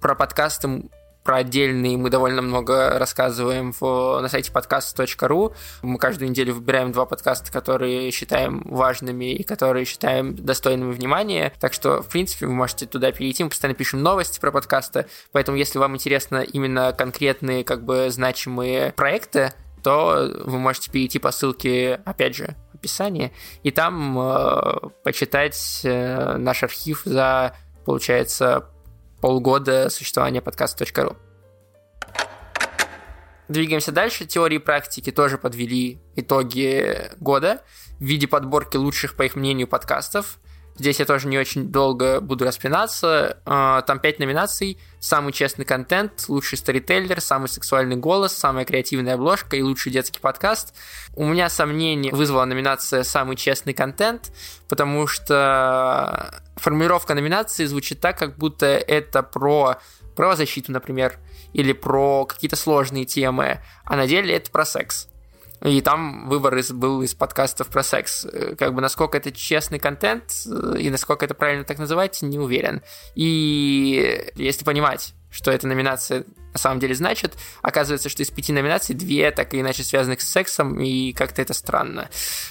про 0.00 0.14
подкасты 0.14 0.90
про 1.30 1.36
отдельные 1.36 1.96
мы 1.96 2.10
довольно 2.10 2.42
много 2.42 2.98
рассказываем 2.98 3.72
в, 3.78 4.18
на 4.20 4.28
сайте 4.28 4.50
подкаст.ру. 4.50 5.54
Мы 5.82 5.96
каждую 5.96 6.28
неделю 6.28 6.54
выбираем 6.54 6.90
два 6.90 7.06
подкаста, 7.06 7.52
которые 7.52 8.10
считаем 8.10 8.62
важными 8.64 9.32
и 9.34 9.44
которые 9.44 9.84
считаем 9.84 10.34
достойными 10.34 10.90
внимания. 10.90 11.52
Так 11.60 11.72
что, 11.72 12.02
в 12.02 12.08
принципе, 12.08 12.46
вы 12.46 12.52
можете 12.54 12.86
туда 12.86 13.12
перейти. 13.12 13.44
Мы 13.44 13.50
постоянно 13.50 13.76
пишем 13.76 14.02
новости 14.02 14.40
про 14.40 14.50
подкасты. 14.50 15.06
Поэтому, 15.30 15.56
если 15.56 15.78
вам 15.78 15.94
интересно 15.94 16.38
именно 16.38 16.92
конкретные, 16.92 17.62
как 17.62 17.84
бы, 17.84 18.10
значимые 18.10 18.90
проекты, 18.90 19.52
то 19.84 20.28
вы 20.44 20.58
можете 20.58 20.90
перейти 20.90 21.20
по 21.20 21.30
ссылке, 21.30 22.00
опять 22.04 22.34
же, 22.34 22.56
в 22.72 22.74
описании, 22.74 23.32
и 23.62 23.70
там 23.70 24.18
э, 24.18 24.88
почитать 25.04 25.82
э, 25.84 26.38
наш 26.38 26.64
архив 26.64 27.02
за, 27.04 27.54
получается, 27.84 28.68
полгода 29.20 29.90
существования 29.90 30.40
подкаста.ру. 30.40 31.16
Двигаемся 33.48 33.92
дальше. 33.92 34.26
Теории 34.26 34.56
и 34.56 34.58
практики 34.58 35.10
тоже 35.10 35.36
подвели 35.36 36.00
итоги 36.14 37.10
года 37.18 37.62
в 37.98 38.04
виде 38.04 38.28
подборки 38.28 38.76
лучших, 38.76 39.16
по 39.16 39.22
их 39.22 39.34
мнению, 39.36 39.68
подкастов– 39.68 40.38
Здесь 40.76 40.98
я 40.98 41.04
тоже 41.04 41.28
не 41.28 41.38
очень 41.38 41.68
долго 41.70 42.20
буду 42.20 42.44
распинаться. 42.44 43.38
А, 43.44 43.82
там 43.82 43.98
пять 43.98 44.18
номинаций. 44.18 44.78
Самый 44.98 45.32
честный 45.32 45.64
контент, 45.64 46.24
лучший 46.28 46.56
сторителлер, 46.58 47.20
самый 47.20 47.48
сексуальный 47.48 47.96
голос, 47.96 48.32
самая 48.32 48.64
креативная 48.64 49.14
обложка 49.14 49.56
и 49.56 49.62
лучший 49.62 49.92
детский 49.92 50.20
подкаст. 50.20 50.74
У 51.14 51.24
меня 51.26 51.48
сомнение 51.48 52.12
вызвала 52.12 52.44
номинация 52.44 53.02
«Самый 53.02 53.36
честный 53.36 53.74
контент», 53.74 54.32
потому 54.68 55.06
что 55.06 56.42
формулировка 56.56 57.14
номинации 57.14 57.64
звучит 57.66 58.00
так, 58.00 58.18
как 58.18 58.36
будто 58.36 58.66
это 58.66 59.22
про 59.22 59.78
правозащиту, 60.16 60.72
например, 60.72 61.18
или 61.52 61.72
про 61.72 62.26
какие-то 62.26 62.56
сложные 62.56 63.04
темы, 63.04 63.60
а 63.84 63.96
на 63.96 64.06
деле 64.06 64.34
это 64.34 64.50
про 64.50 64.64
секс. 64.64 65.08
И 65.62 65.80
там 65.82 66.28
выбор 66.28 66.56
из, 66.56 66.72
был 66.72 67.02
из 67.02 67.14
подкастов 67.14 67.68
про 67.68 67.82
секс. 67.82 68.24
Э, 68.24 68.54
как 68.56 68.74
бы 68.74 68.80
насколько 68.80 69.18
это 69.18 69.30
честный 69.30 69.78
контент 69.78 70.24
э, 70.46 70.78
и 70.78 70.90
насколько 70.90 71.24
это 71.24 71.34
правильно 71.34 71.64
так 71.64 71.78
называть, 71.78 72.22
не 72.22 72.38
уверен. 72.38 72.82
И 73.14 74.32
если 74.36 74.64
понимать, 74.64 75.14
что 75.30 75.50
эта 75.50 75.66
номинация 75.66 76.24
на 76.52 76.58
самом 76.58 76.80
деле 76.80 76.94
значит, 76.94 77.34
оказывается, 77.62 78.08
что 78.08 78.22
из 78.22 78.30
пяти 78.30 78.52
номинаций 78.52 78.94
две 78.94 79.30
так 79.30 79.54
или 79.54 79.60
иначе 79.60 79.84
связанных 79.84 80.20
с 80.20 80.28
сексом, 80.28 80.80
и 80.80 81.12
как-то 81.12 81.42
это 81.42 81.54
странно. 81.54 82.08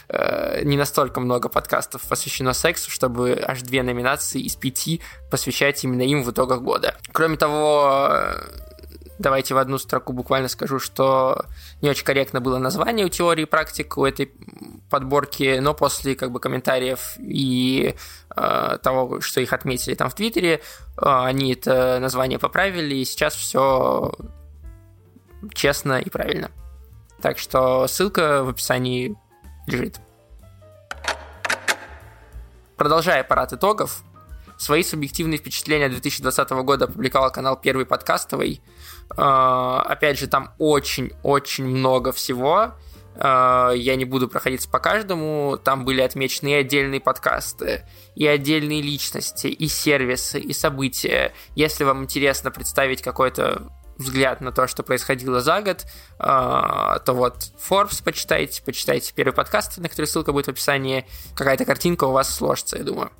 Э, 0.07 0.61
не 0.63 0.77
настолько 0.77 1.19
много 1.19 1.49
подкастов 1.49 2.03
посвящено 2.07 2.53
сексу, 2.53 2.91
чтобы 2.91 3.41
аж 3.45 3.61
две 3.63 3.83
номинации 3.83 4.41
из 4.41 4.55
пяти 4.55 5.01
посвящать 5.31 5.83
именно 5.83 6.03
им 6.03 6.23
в 6.23 6.31
итогах 6.31 6.61
года. 6.61 6.95
Кроме 7.11 7.37
того, 7.37 8.33
Давайте 9.19 9.53
в 9.53 9.57
одну 9.57 9.77
строку 9.77 10.13
буквально 10.13 10.47
скажу, 10.47 10.79
что 10.79 11.45
не 11.81 11.89
очень 11.89 12.05
корректно 12.05 12.39
было 12.39 12.57
название 12.57 13.05
у 13.05 13.09
теории 13.09 13.43
практик 13.43 13.97
у 13.97 14.05
этой 14.05 14.31
подборки, 14.89 15.59
но 15.59 15.73
после 15.73 16.15
как 16.15 16.31
бы 16.31 16.39
комментариев 16.39 17.15
и 17.19 17.95
э, 18.33 18.77
того, 18.81 19.19
что 19.19 19.41
их 19.41 19.51
отметили 19.51 19.93
там 19.95 20.09
в 20.09 20.15
Твиттере, 20.15 20.53
э, 20.53 20.59
они 21.01 21.51
это 21.51 21.99
название 21.99 22.39
поправили, 22.39 22.95
и 22.95 23.03
сейчас 23.03 23.35
все 23.35 24.13
честно 25.53 25.99
и 25.99 26.09
правильно. 26.09 26.49
Так 27.21 27.39
что 27.39 27.87
ссылка 27.87 28.45
в 28.45 28.49
описании 28.49 29.17
лежит. 29.67 29.99
Продолжая 32.77 33.25
парад 33.25 33.51
итогов, 33.51 34.01
свои 34.57 34.83
субъективные 34.83 35.37
впечатления 35.37 35.89
2020 35.89 36.49
года 36.63 36.85
опубликовал 36.85 37.31
канал 37.31 37.59
Первый 37.59 37.85
подкастовый. 37.85 38.61
А, 39.17 39.81
опять 39.81 40.19
же, 40.19 40.27
там 40.27 40.53
очень-очень 40.57 41.65
много 41.65 42.11
всего. 42.11 42.73
А, 43.15 43.71
я 43.71 43.95
не 43.95 44.05
буду 44.05 44.27
проходиться 44.27 44.69
по 44.69 44.79
каждому. 44.79 45.59
Там 45.63 45.85
были 45.85 46.01
отмечены 46.01 46.49
и 46.49 46.53
отдельные 46.53 47.01
подкасты, 47.01 47.85
и 48.15 48.25
отдельные 48.25 48.81
личности, 48.81 49.47
и 49.47 49.67
сервисы, 49.67 50.39
и 50.39 50.53
события. 50.53 51.33
Если 51.55 51.83
вам 51.83 52.03
интересно 52.03 52.51
представить 52.51 53.01
какой-то 53.01 53.71
взгляд 53.97 54.39
на 54.39 54.53
то, 54.53 54.65
что 54.67 54.81
происходило 54.81 55.41
за 55.41 55.61
год, 55.61 55.85
а, 56.17 56.99
то 56.99 57.13
вот 57.13 57.51
Forbes 57.69 58.01
почитайте, 58.01 58.63
почитайте 58.63 59.13
первый 59.13 59.33
подкаст, 59.33 59.77
на 59.77 59.89
который 59.89 60.05
ссылка 60.05 60.31
будет 60.31 60.45
в 60.45 60.49
описании. 60.49 61.05
Какая-то 61.35 61.65
картинка 61.65 62.05
у 62.05 62.11
вас 62.11 62.33
сложится, 62.33 62.77
я 62.77 62.83
думаю. 62.83 63.11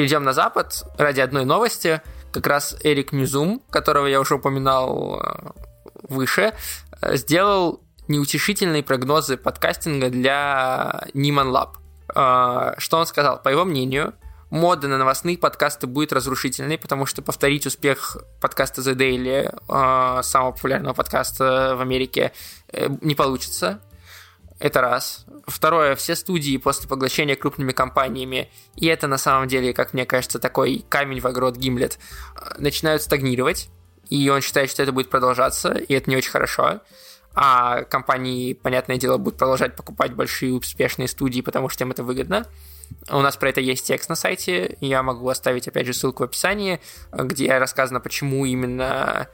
Перейдем 0.00 0.24
на 0.24 0.32
Запад 0.32 0.86
ради 0.96 1.20
одной 1.20 1.44
новости. 1.44 2.00
Как 2.32 2.46
раз 2.46 2.74
Эрик 2.84 3.12
Ньюзум, 3.12 3.60
которого 3.68 4.06
я 4.06 4.18
уже 4.18 4.36
упоминал 4.36 5.20
э, 5.20 5.50
выше, 6.08 6.54
э, 7.02 7.16
сделал 7.18 7.82
неутешительные 8.08 8.82
прогнозы 8.82 9.36
подкастинга 9.36 10.08
для 10.08 11.02
Niman 11.12 11.50
Lab. 11.52 11.72
Э, 12.14 12.76
что 12.78 12.96
он 12.96 13.04
сказал? 13.04 13.42
По 13.42 13.50
его 13.50 13.66
мнению, 13.66 14.14
мода 14.48 14.88
на 14.88 14.96
новостные 14.96 15.36
подкасты 15.36 15.86
будет 15.86 16.14
разрушительной, 16.14 16.78
потому 16.78 17.04
что 17.04 17.20
повторить 17.20 17.66
успех 17.66 18.16
подкаста 18.40 18.80
The 18.80 18.94
Daily, 18.94 20.22
самого 20.22 20.52
популярного 20.52 20.94
подкаста 20.94 21.74
в 21.76 21.82
Америке, 21.82 22.32
не 23.02 23.14
получится. 23.14 23.82
Это 24.60 24.82
раз. 24.82 25.24
Второе, 25.46 25.96
все 25.96 26.14
студии 26.14 26.58
после 26.58 26.86
поглощения 26.86 27.34
крупными 27.34 27.72
компаниями, 27.72 28.50
и 28.76 28.86
это 28.86 29.06
на 29.06 29.16
самом 29.16 29.48
деле, 29.48 29.72
как 29.72 29.94
мне 29.94 30.04
кажется, 30.04 30.38
такой 30.38 30.84
камень 30.88 31.20
в 31.20 31.26
огород 31.26 31.56
Гимлет, 31.56 31.98
начинают 32.58 33.00
стагнировать, 33.00 33.70
и 34.10 34.28
он 34.28 34.42
считает, 34.42 34.70
что 34.70 34.82
это 34.82 34.92
будет 34.92 35.08
продолжаться, 35.08 35.72
и 35.72 35.94
это 35.94 36.10
не 36.10 36.16
очень 36.16 36.30
хорошо. 36.30 36.80
А 37.32 37.84
компании, 37.84 38.52
понятное 38.52 38.98
дело, 38.98 39.16
будут 39.16 39.38
продолжать 39.38 39.76
покупать 39.76 40.12
большие 40.12 40.52
успешные 40.52 41.08
студии, 41.08 41.40
потому 41.40 41.70
что 41.70 41.84
им 41.84 41.92
это 41.92 42.04
выгодно. 42.04 42.46
У 43.08 43.20
нас 43.20 43.36
про 43.38 43.48
это 43.48 43.62
есть 43.62 43.86
текст 43.86 44.10
на 44.10 44.14
сайте, 44.14 44.76
я 44.80 45.02
могу 45.02 45.26
оставить, 45.30 45.68
опять 45.68 45.86
же, 45.86 45.94
ссылку 45.94 46.22
в 46.22 46.26
описании, 46.26 46.80
где 47.12 47.56
рассказано, 47.56 48.00
почему 48.00 48.44
именно 48.44 49.26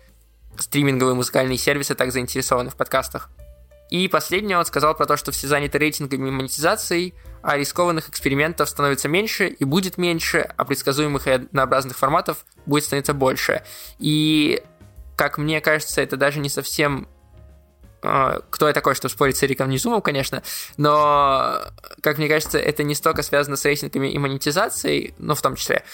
стриминговые 0.57 1.17
музыкальные 1.17 1.59
сервисы 1.59 1.97
так 1.97 2.13
заинтересованы 2.13 2.71
в 2.71 2.77
подкастах. 2.77 3.29
И 3.91 4.09
последнее 4.09 4.59
он 4.59 4.67
сказал 4.67 4.95
про 4.95 5.07
то, 5.07 5.17
что 5.17 5.33
все 5.33 5.47
заняты 5.47 5.79
рейтингами 5.79 6.29
и 6.29 6.31
монетизацией, 6.31 7.15
а 7.43 7.57
рискованных 7.57 8.09
экспериментов 8.09 8.69
становится 8.69 9.09
меньше 9.09 9.47
и 9.47 9.65
будет 9.65 9.99
меньше, 9.99 10.51
а 10.57 10.65
предсказуемых 10.65 11.27
и 11.27 11.31
однообразных 11.31 11.97
форматов 11.97 12.45
будет 12.67 12.85
становиться 12.85 13.15
больше. 13.15 13.63
И, 13.99 14.63
как 15.15 15.39
мне 15.39 15.61
кажется, 15.61 16.01
это 16.01 16.17
даже 16.17 16.41
не 16.41 16.49
совсем 16.49 17.07
а, 18.03 18.41
кто 18.51 18.67
я 18.69 18.75
такой, 18.75 18.95
чтобы 18.95 19.13
спорить 19.13 19.37
с 19.37 19.45
Эриком 19.45 19.69
Низумом, 19.69 20.03
конечно, 20.03 20.43
но, 20.77 21.61
как 22.03 22.19
мне 22.19 22.29
кажется, 22.29 22.59
это 22.59 22.83
не 22.83 22.95
столько 22.95 23.23
связано 23.23 23.57
с 23.57 23.65
рейтингами 23.65 24.09
и 24.09 24.19
монетизацией, 24.19 25.15
но 25.19 25.35
в 25.35 25.43
том 25.43 25.57
числе, 25.57 25.85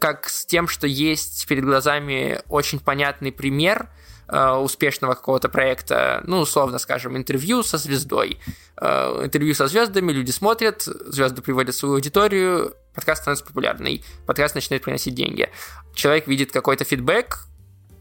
как 0.00 0.28
с 0.28 0.44
тем, 0.44 0.68
что 0.68 0.86
есть 0.86 1.46
перед 1.46 1.64
глазами 1.64 2.40
очень 2.48 2.80
понятный 2.80 3.32
пример– 3.32 3.88
Э, 4.32 4.54
успешного 4.54 5.12
какого-то 5.12 5.50
проекта, 5.50 6.22
ну, 6.26 6.38
условно 6.38 6.78
скажем, 6.78 7.18
интервью 7.18 7.62
со 7.62 7.76
звездой. 7.76 8.38
Э, 8.80 9.24
интервью 9.24 9.52
со 9.52 9.66
звездами, 9.66 10.10
люди 10.10 10.30
смотрят, 10.30 10.80
звезды 10.80 11.42
приводят 11.42 11.74
свою 11.74 11.96
аудиторию, 11.96 12.74
подкаст 12.94 13.20
становится 13.20 13.44
популярный, 13.44 14.02
подкаст 14.26 14.54
начинает 14.54 14.84
приносить 14.84 15.14
деньги. 15.14 15.50
Человек 15.94 16.28
видит 16.28 16.50
какой-то 16.50 16.84
фидбэк, 16.84 17.40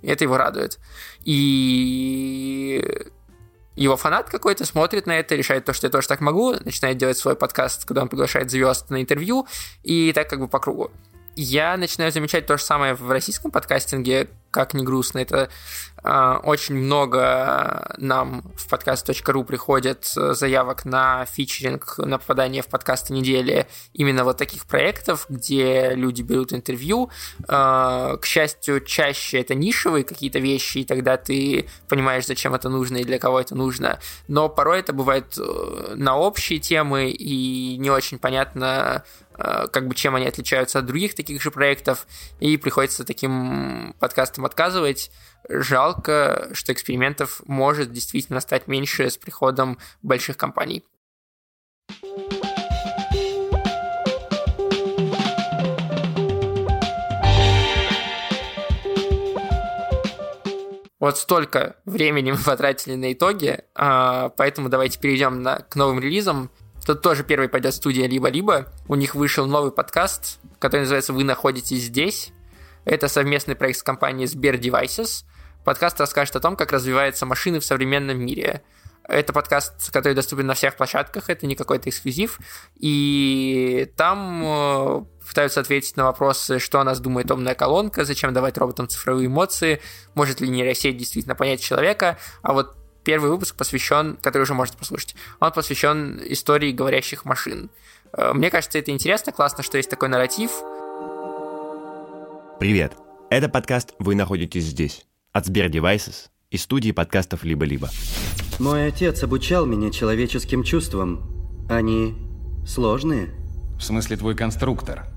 и 0.04 0.08
это 0.08 0.24
его 0.24 0.38
радует. 0.38 0.80
И 1.26 2.82
его 3.76 3.98
фанат 3.98 4.30
какой-то 4.30 4.64
смотрит 4.64 5.08
на 5.08 5.20
это, 5.20 5.36
решает 5.36 5.66
то, 5.66 5.74
что 5.74 5.88
я 5.88 5.92
тоже 5.92 6.08
так 6.08 6.22
могу, 6.22 6.54
начинает 6.54 6.96
делать 6.96 7.18
свой 7.18 7.36
подкаст, 7.36 7.84
когда 7.84 8.04
он 8.04 8.08
приглашает 8.08 8.50
звезд 8.50 8.90
на 8.90 9.02
интервью, 9.02 9.48
и 9.84 10.14
так 10.14 10.30
как 10.30 10.40
бы 10.40 10.48
по 10.48 10.60
кругу. 10.60 10.92
Я 11.36 11.78
начинаю 11.78 12.12
замечать 12.12 12.46
то 12.46 12.58
же 12.58 12.64
самое 12.64 12.94
в 12.94 13.10
российском 13.10 13.52
подкастинге, 13.52 14.28
как 14.52 14.74
не 14.74 14.84
грустно, 14.84 15.20
это 15.20 15.50
э, 16.04 16.40
очень 16.44 16.76
много 16.76 17.96
нам 17.98 18.44
в 18.56 18.68
подкаст.ру 18.68 19.44
приходит 19.46 20.12
э, 20.18 20.34
заявок 20.34 20.86
на 20.86 21.26
фичеринг, 21.26 21.98
на 21.98 22.18
попадание 22.18 22.62
в 22.62 22.68
подкасты 22.68 23.14
недели 23.14 23.68
именно 23.94 24.24
вот 24.24 24.38
таких 24.38 24.66
проектов, 24.66 25.26
где 25.30 25.94
люди 25.96 26.22
берут 26.22 26.54
интервью. 26.54 27.10
Э, 27.48 28.18
к 28.22 28.26
счастью, 28.26 28.82
чаще 28.82 29.40
это 29.40 29.56
нишевые 29.56 30.04
какие-то 30.04 30.40
вещи, 30.40 30.80
и 30.80 30.86
тогда 30.86 31.18
ты 31.18 31.70
понимаешь, 31.88 32.28
зачем 32.28 32.54
это 32.54 32.70
нужно 32.70 32.98
и 32.98 33.04
для 33.04 33.18
кого 33.18 33.40
это 33.40 33.56
нужно. 33.56 34.00
Но 34.28 34.50
порой 34.50 34.80
это 34.80 34.94
бывает 34.94 35.38
э, 35.38 35.94
на 35.96 36.18
общие 36.18 36.60
темы, 36.60 37.10
и 37.10 37.78
не 37.78 37.90
очень 37.90 38.20
понятно, 38.20 39.04
как 39.38 39.88
бы 39.88 39.96
чем 39.96 40.16
они 40.16 40.28
отличаются 40.28 40.80
от 40.80 40.86
других 40.86 41.16
таких 41.16 41.42
же 41.42 41.52
проектов, 41.52 42.06
и 42.40 42.58
приходится 42.58 43.04
таким 43.04 43.96
подкастом 44.00 44.41
этом 44.42 44.46
отказывать. 44.46 45.12
Жалко, 45.50 46.50
что 46.54 46.74
экспериментов 46.74 47.42
может 47.46 47.92
действительно 47.92 48.40
стать 48.40 48.68
меньше 48.68 49.10
с 49.10 49.18
приходом 49.18 49.78
больших 50.02 50.38
компаний. 50.38 50.84
Вот 61.00 61.18
столько 61.18 61.78
времени 61.86 62.32
мы 62.32 62.38
потратили 62.38 62.94
на 62.94 63.12
итоги, 63.12 63.64
а, 63.74 64.30
поэтому 64.30 64.70
давайте 64.70 65.00
перейдем 65.00 65.42
на, 65.42 65.58
к 65.58 65.76
новым 65.76 66.00
релизам. 66.00 66.52
Тут 66.86 67.02
тоже 67.02 67.24
первый 67.24 67.50
пойдет 67.50 67.74
студия 67.74 68.08
«Либо-либо». 68.08 68.72
У 68.88 68.96
них 68.96 69.16
вышел 69.16 69.48
новый 69.48 69.72
подкаст, 69.72 70.40
который 70.60 70.82
называется 70.82 71.14
«Вы 71.14 71.24
находитесь 71.24 71.84
здесь». 71.84 72.34
Это 72.86 73.08
совместный 73.08 73.56
проект 73.56 73.80
с 73.80 73.84
компанией 73.84 74.28
Сбер 74.28 74.56
Devices. 74.56 75.24
Подкаст 75.64 76.00
расскажет 76.00 76.36
о 76.36 76.40
том, 76.40 76.56
как 76.56 76.72
развиваются 76.72 77.26
машины 77.26 77.60
в 77.60 77.66
современном 77.66 78.20
мире. 78.20 78.64
Это 79.08 79.34
подкаст, 79.34 79.92
который 79.92 80.14
доступен 80.14 80.48
на 80.48 80.54
всех 80.54 80.76
площадках, 80.76 81.30
это 81.30 81.46
не 81.46 81.56
какой-то 81.56 81.90
эксклюзив. 81.90 82.40
И 82.80 83.92
там 83.98 84.42
э, 84.44 85.04
пытаются 85.28 85.60
ответить 85.60 85.98
на 85.98 86.06
вопросы, 86.06 86.60
что 86.60 86.80
о 86.80 86.84
нас 86.84 87.00
думает 87.00 87.30
умная 87.30 87.56
колонка, 87.56 88.06
зачем 88.06 88.34
давать 88.34 88.58
роботам 88.58 88.88
цифровые 88.88 89.28
эмоции, 89.28 89.82
может 90.16 90.40
ли 90.40 90.50
нейросеть 90.50 90.98
действительно 90.98 91.36
понять 91.36 91.62
человека. 91.62 92.18
А 92.42 92.54
вот 92.54 92.78
первый 93.04 93.30
выпуск 93.32 93.56
посвящен, 93.56 94.18
который 94.22 94.44
уже 94.44 94.54
можете 94.54 94.78
послушать, 94.78 95.16
он 95.40 95.52
посвящен 95.52 96.22
истории 96.24 96.72
говорящих 96.72 97.26
машин. 97.26 97.70
Э, 98.14 98.34
мне 98.34 98.50
кажется, 98.50 98.80
это 98.80 98.92
интересно, 98.92 99.32
классно, 99.32 99.64
что 99.64 99.78
есть 99.78 99.90
такой 99.90 100.10
нарратив. 100.10 100.52
Привет! 102.62 102.96
Это 103.32 103.50
подкаст 103.50 103.96
«Вы 103.98 104.14
находитесь 104.14 104.66
здесь» 104.66 105.08
от 105.32 105.48
Сбер 105.48 105.72
Devices 105.72 106.30
и 106.52 106.58
студии 106.58 106.92
подкастов 106.92 107.44
«Либо-либо». 107.44 107.90
Мой 108.60 108.86
отец 108.86 109.24
обучал 109.24 109.66
меня 109.66 109.90
человеческим 109.90 110.62
чувствам. 110.62 111.66
Они 111.68 112.14
сложные. 112.64 113.34
В 113.80 113.82
смысле 113.82 114.18
твой 114.18 114.36
конструктор? 114.36 115.08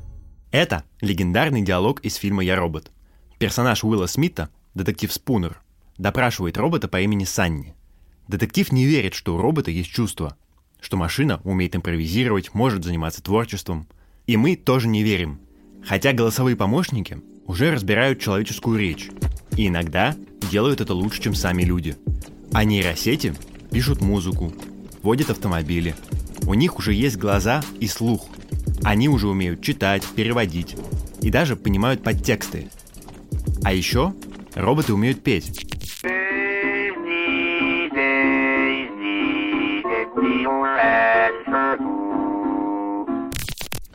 Это 0.52 0.84
легендарный 1.02 1.60
диалог 1.60 2.00
из 2.00 2.14
фильма 2.14 2.42
«Я 2.42 2.56
робот». 2.56 2.90
Персонаж 3.38 3.84
Уилла 3.84 4.06
Смита, 4.06 4.48
детектив 4.72 5.12
Спунер, 5.12 5.60
допрашивает 5.98 6.56
робота 6.56 6.88
по 6.88 6.98
имени 7.02 7.24
Санни. 7.24 7.74
Детектив 8.26 8.72
не 8.72 8.86
верит, 8.86 9.12
что 9.12 9.36
у 9.36 9.38
робота 9.38 9.70
есть 9.70 9.90
чувства, 9.90 10.38
что 10.80 10.96
машина 10.96 11.42
умеет 11.44 11.76
импровизировать, 11.76 12.54
может 12.54 12.84
заниматься 12.84 13.22
творчеством. 13.22 13.86
И 14.26 14.38
мы 14.38 14.56
тоже 14.56 14.88
не 14.88 15.02
верим. 15.02 15.40
Хотя 15.86 16.14
голосовые 16.14 16.56
помощники 16.56 17.20
уже 17.46 17.70
разбирают 17.70 18.20
человеческую 18.20 18.78
речь. 18.78 19.10
И 19.56 19.68
иногда 19.68 20.16
делают 20.50 20.80
это 20.80 20.94
лучше, 20.94 21.22
чем 21.22 21.34
сами 21.34 21.62
люди. 21.62 21.96
А 22.52 22.64
нейросети 22.64 23.34
пишут 23.70 24.00
музыку, 24.00 24.52
водят 25.02 25.30
автомобили. 25.30 25.94
У 26.46 26.54
них 26.54 26.78
уже 26.78 26.92
есть 26.92 27.16
глаза 27.16 27.62
и 27.80 27.86
слух. 27.86 28.26
Они 28.82 29.08
уже 29.08 29.28
умеют 29.28 29.62
читать, 29.62 30.04
переводить 30.14 30.76
и 31.20 31.30
даже 31.30 31.56
понимают 31.56 32.02
подтексты. 32.02 32.68
А 33.62 33.72
еще 33.72 34.14
роботы 34.54 34.92
умеют 34.92 35.22
петь. 35.22 35.66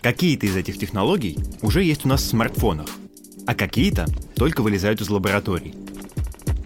Какие-то 0.01 0.47
из 0.47 0.55
этих 0.55 0.77
технологий 0.77 1.37
уже 1.61 1.83
есть 1.83 2.05
у 2.05 2.07
нас 2.07 2.23
в 2.23 2.27
смартфонах, 2.27 2.87
а 3.49 3.55
какие-то 3.55 4.05
только 4.35 4.61
вылезают 4.61 5.01
из 5.01 5.09
лабораторий. 5.09 5.73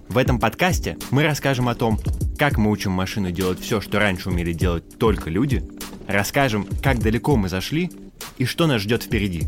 В 0.09 0.17
этом 0.17 0.37
подкасте 0.37 0.97
мы 1.11 1.23
расскажем 1.23 1.69
о 1.69 1.75
том, 1.75 1.97
как 2.37 2.57
мы 2.57 2.69
учим 2.69 2.91
машину 2.91 3.31
делать 3.31 3.61
все, 3.61 3.79
что 3.79 3.99
раньше 3.99 4.29
умели 4.29 4.51
делать 4.51 4.99
только 4.99 5.29
люди, 5.29 5.63
расскажем, 6.07 6.67
как 6.83 6.99
далеко 6.99 7.37
мы 7.37 7.47
зашли 7.47 7.89
и 8.37 8.43
что 8.43 8.67
нас 8.67 8.81
ждет 8.81 9.03
впереди. 9.03 9.43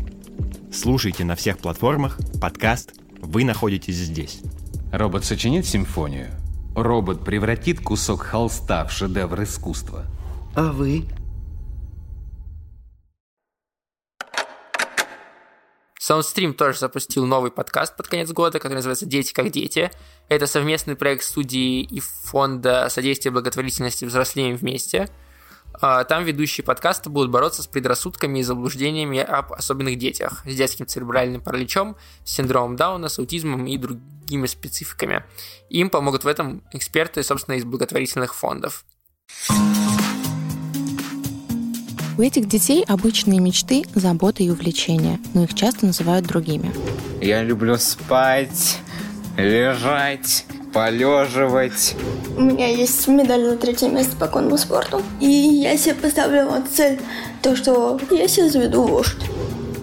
Слушайте 0.72 1.26
на 1.26 1.36
всех 1.36 1.58
платформах 1.58 2.18
подкаст 2.40 2.94
«Вы 3.20 3.44
находитесь 3.44 3.96
здесь». 3.96 4.40
Робот 4.90 5.26
сочинит 5.26 5.66
симфонию. 5.66 6.28
Робот 6.74 7.22
превратит 7.22 7.80
кусок 7.80 8.22
холста 8.22 8.86
в 8.86 8.92
шедевр 8.92 9.42
искусства. 9.42 10.06
А 10.54 10.72
вы? 10.72 11.04
Soundstream 16.06 16.52
тоже 16.52 16.78
запустил 16.78 17.26
новый 17.26 17.50
подкаст 17.50 17.96
под 17.96 18.06
конец 18.06 18.30
года, 18.30 18.58
который 18.60 18.74
называется 18.74 19.06
«Дети 19.06 19.32
как 19.32 19.50
дети». 19.50 19.90
Это 20.28 20.46
совместный 20.46 20.94
проект 20.94 21.24
студии 21.24 21.80
и 21.80 22.00
фонда 22.00 22.88
содействия 22.90 23.32
благотворительности 23.32 24.04
взрослеем 24.04 24.56
вместе. 24.56 25.08
А, 25.80 26.04
там 26.04 26.24
ведущие 26.24 26.64
подкаста 26.64 27.10
будут 27.10 27.30
бороться 27.30 27.62
с 27.62 27.66
предрассудками 27.66 28.38
и 28.38 28.42
заблуждениями 28.42 29.18
об 29.18 29.52
особенных 29.52 29.98
детях, 29.98 30.42
с 30.46 30.54
детским 30.54 30.86
церебральным 30.86 31.40
параличом, 31.40 31.96
синдромом 32.24 32.76
Дауна, 32.76 33.08
с 33.08 33.18
аутизмом 33.18 33.66
и 33.66 33.76
другими 33.76 34.46
спецификами. 34.46 35.24
Им 35.70 35.90
помогут 35.90 36.22
в 36.22 36.28
этом 36.28 36.62
эксперты, 36.72 37.22
собственно, 37.24 37.56
из 37.56 37.64
благотворительных 37.64 38.34
фондов. 38.34 38.84
У 42.18 42.22
этих 42.22 42.48
детей 42.48 42.82
обычные 42.88 43.40
мечты, 43.40 43.84
заботы 43.94 44.44
и 44.44 44.50
увлечения, 44.50 45.20
но 45.34 45.44
их 45.44 45.52
часто 45.52 45.84
называют 45.84 46.26
другими. 46.26 46.72
Я 47.20 47.42
люблю 47.42 47.76
спать, 47.76 48.78
лежать, 49.36 50.46
полеживать. 50.72 51.94
У 52.34 52.40
меня 52.40 52.68
есть 52.68 53.06
медаль 53.06 53.42
на 53.42 53.56
третье 53.58 53.90
место 53.90 54.16
по 54.16 54.28
конному 54.28 54.56
спорту. 54.56 55.02
И 55.20 55.26
я 55.26 55.76
себе 55.76 55.94
поставила 55.94 56.62
цель, 56.74 56.98
то, 57.42 57.54
что 57.54 58.00
я 58.10 58.26
себе 58.28 58.48
заведу 58.48 58.82
лошадь. 58.82 59.22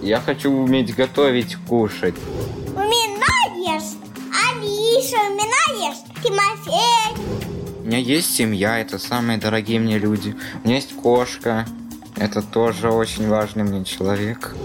Я 0.01 0.19
хочу 0.19 0.49
уметь 0.49 0.95
готовить, 0.95 1.55
кушать. 1.67 2.15
У 2.75 2.79
меня 2.79 3.73
есть 3.75 3.97
Алиса, 4.31 5.17
у 5.29 5.33
меня 5.35 5.87
есть 5.87 6.05
Тимофей. 6.23 7.13
У 7.83 7.85
меня 7.85 7.99
есть 7.99 8.33
семья, 8.33 8.79
это 8.79 8.97
самые 8.97 9.37
дорогие 9.37 9.79
мне 9.79 9.99
люди. 9.99 10.35
У 10.63 10.67
меня 10.67 10.77
есть 10.77 10.95
кошка, 10.95 11.67
это 12.15 12.41
тоже 12.41 12.89
очень 12.89 13.27
важный 13.27 13.63
мне 13.63 13.83
человек. 13.85 14.55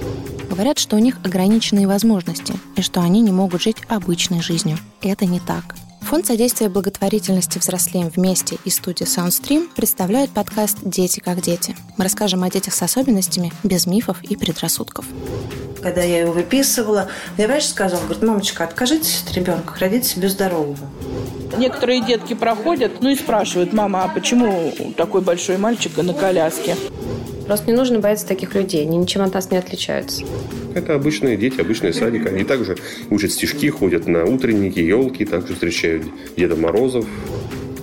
Говорят, 0.51 0.79
что 0.79 0.97
у 0.97 0.99
них 0.99 1.19
ограниченные 1.25 1.87
возможности 1.87 2.55
и 2.77 2.83
что 2.83 3.01
они 3.01 3.21
не 3.21 3.33
могут 3.33 3.63
жить 3.63 3.79
обычной 3.89 4.41
жизнью. 4.41 4.79
Это 5.03 5.27
не 5.27 5.41
так. 5.41 5.77
Фонд 6.03 6.27
содействия 6.27 6.71
благотворительности 6.71 7.59
«Взрослеем 7.59 8.09
вместе» 8.09 8.57
и 8.65 8.71
студия 8.71 9.07
Soundstream 9.07 9.69
представляют 9.75 10.31
подкаст 10.31 10.79
«Дети 10.83 11.21
как 11.21 11.43
дети». 11.43 11.77
Мы 11.99 12.05
расскажем 12.05 12.45
о 12.45 12.51
детях 12.51 12.73
с 12.73 12.83
особенностями 12.83 13.53
без 13.63 13.87
мифов 13.87 14.23
и 14.23 14.35
предрассудков. 14.35 15.05
Когда 15.83 16.03
я 16.03 16.21
его 16.21 16.33
выписывала, 16.33 17.09
мне 17.37 17.47
врач 17.47 17.67
сказал, 17.67 18.01
говорит, 18.01 18.23
мамочка, 18.23 18.65
откажитесь 18.65 19.23
от 19.27 19.35
ребенка, 19.35 19.75
родите 19.79 20.09
себе 20.09 20.29
здорового. 20.29 20.79
Некоторые 21.57 22.03
детки 22.03 22.35
проходят, 22.35 23.03
ну 23.03 23.11
и 23.11 23.17
спрашивают, 23.17 23.73
мама, 23.73 24.05
а 24.05 24.09
почему 24.09 24.73
такой 24.97 25.21
большой 25.21 25.59
мальчик 25.59 25.97
на 25.99 26.15
коляске? 26.15 26.75
Просто 27.49 27.67
не 27.71 27.73
нужно 27.73 27.99
бояться 27.99 28.27
таких 28.27 28.55
людей, 28.55 28.83
они 28.83 28.99
ничем 28.99 29.23
от 29.23 29.33
нас 29.33 29.51
не 29.51 29.57
отличаются. 29.57 30.23
Это 30.75 30.95
обычные 30.95 31.39
дети, 31.39 31.59
обычные 31.61 31.95
садик. 31.95 32.27
Они 32.27 32.45
также 32.45 32.77
учат 33.09 33.33
стишки, 33.33 33.71
ходят 33.71 34.07
на 34.07 34.25
утренники, 34.25 34.79
елки, 34.81 35.25
также 35.25 35.55
встречают 35.55 36.05
Деда 36.37 36.57
Морозов. 36.57 37.07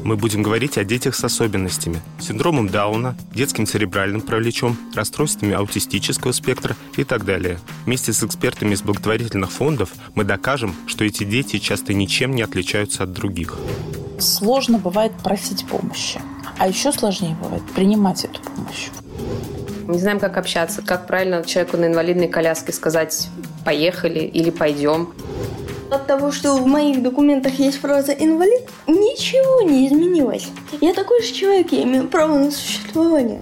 Мы 0.03 0.17
будем 0.17 0.43
говорить 0.43 0.77
о 0.77 0.83
детях 0.83 1.15
с 1.15 1.23
особенностями, 1.23 1.99
синдромом 2.19 2.69
Дауна, 2.69 3.17
детским 3.33 3.65
церебральным 3.65 4.21
параличом, 4.21 4.77
расстройствами 4.93 5.55
аутистического 5.55 6.31
спектра 6.31 6.75
и 6.95 7.03
так 7.03 7.25
далее. 7.25 7.57
Вместе 7.87 8.13
с 8.13 8.23
экспертами 8.23 8.75
из 8.75 8.83
благотворительных 8.83 9.51
фондов 9.51 9.93
мы 10.13 10.25
докажем, 10.25 10.75
что 10.85 11.03
эти 11.05 11.23
дети 11.23 11.57
часто 11.57 11.95
ничем 11.95 12.35
не 12.35 12.43
отличаются 12.43 13.01
от 13.01 13.13
других. 13.13 13.57
Сложно 14.19 14.77
бывает 14.77 15.13
просить 15.23 15.65
помощи, 15.65 16.21
а 16.59 16.67
еще 16.67 16.91
сложнее 16.91 17.35
бывает 17.41 17.63
принимать 17.73 18.25
эту 18.25 18.39
помощь. 18.41 18.89
Не 19.87 19.99
знаем, 19.99 20.19
как 20.19 20.37
общаться, 20.37 20.81
как 20.81 21.05
правильно 21.05 21.43
человеку 21.43 21.77
на 21.77 21.85
инвалидной 21.85 22.27
коляске 22.27 22.73
сказать 22.73 23.29
«поехали» 23.63 24.19
или 24.19 24.49
«пойдем». 24.49 25.13
От 25.91 26.07
того, 26.07 26.31
что 26.31 26.55
в 26.55 26.65
моих 26.65 27.03
документах 27.03 27.59
есть 27.59 27.79
фраза 27.79 28.11
«инвалид», 28.11 28.63
ничего 28.87 29.61
не 29.61 29.87
изменилось. 29.87 30.47
Я 30.81 30.93
такой 30.93 31.21
же 31.21 31.31
человек, 31.31 31.71
я 31.71 31.83
имею 31.83 32.07
право 32.07 32.37
на 32.37 32.49
существование. 32.49 33.41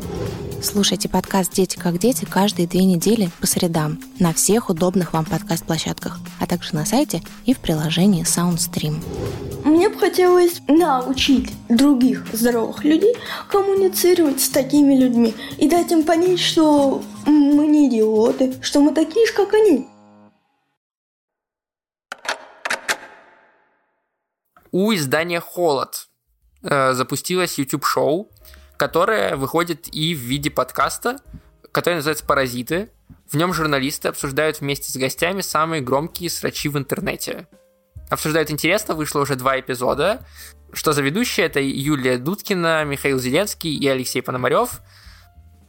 Слушайте 0.63 1.09
подкаст 1.09 1.51
«Дети 1.51 1.77
как 1.77 1.97
дети» 1.97 2.23
каждые 2.23 2.69
две 2.69 2.85
недели 2.85 3.29
по 3.41 3.45
средам 3.45 3.99
на 4.19 4.33
всех 4.33 4.69
удобных 4.69 5.11
вам 5.11 5.25
подкаст-площадках, 5.25 6.19
а 6.39 6.47
также 6.47 6.73
на 6.73 6.85
сайте 6.85 7.21
и 7.45 7.53
в 7.53 7.59
приложении 7.59 8.23
SoundStream. 8.23 9.03
Мне 9.65 9.89
бы 9.89 9.99
хотелось 9.99 10.61
научить 10.69 11.51
других 11.67 12.25
здоровых 12.31 12.85
людей 12.85 13.13
коммуницировать 13.49 14.39
с 14.39 14.47
такими 14.47 14.95
людьми 14.95 15.35
и 15.57 15.69
дать 15.69 15.91
им 15.91 16.03
понять, 16.03 16.39
что 16.39 17.03
мы 17.25 17.67
не 17.67 17.89
идиоты, 17.89 18.53
что 18.61 18.79
мы 18.79 18.93
такие 18.93 19.27
же, 19.27 19.33
как 19.33 19.53
они. 19.53 19.85
У 24.71 24.93
издания 24.93 25.41
«Холод» 25.41 26.07
э, 26.63 26.93
запустилось 26.93 27.59
YouTube-шоу, 27.59 28.29
которое 28.87 29.35
выходит 29.35 29.87
и 29.93 30.13
в 30.13 30.19
виде 30.19 30.49
подкаста, 30.49 31.17
который 31.71 31.95
называется 31.95 32.25
«Паразиты». 32.25 32.89
В 33.29 33.35
нем 33.35 33.53
журналисты 33.53 34.09
обсуждают 34.09 34.59
вместе 34.59 34.91
с 34.91 34.97
гостями 34.97 35.41
самые 35.41 35.81
громкие 35.81 36.29
срачи 36.29 36.69
в 36.69 36.77
интернете– 36.77 37.47
обсуждают 38.13 38.51
интересно, 38.51 38.93
вышло 38.93 39.21
уже 39.21 39.35
два 39.35 39.59
эпизода. 39.59 40.25
Что 40.71 40.93
за 40.93 41.01
ведущие? 41.01 41.45
Это 41.45 41.59
Юлия 41.59 42.17
Дудкина, 42.17 42.83
Михаил 42.85 43.19
Зеленский 43.19 43.75
и 43.75 43.87
Алексей 43.87 44.21
Пономарев. 44.21 44.81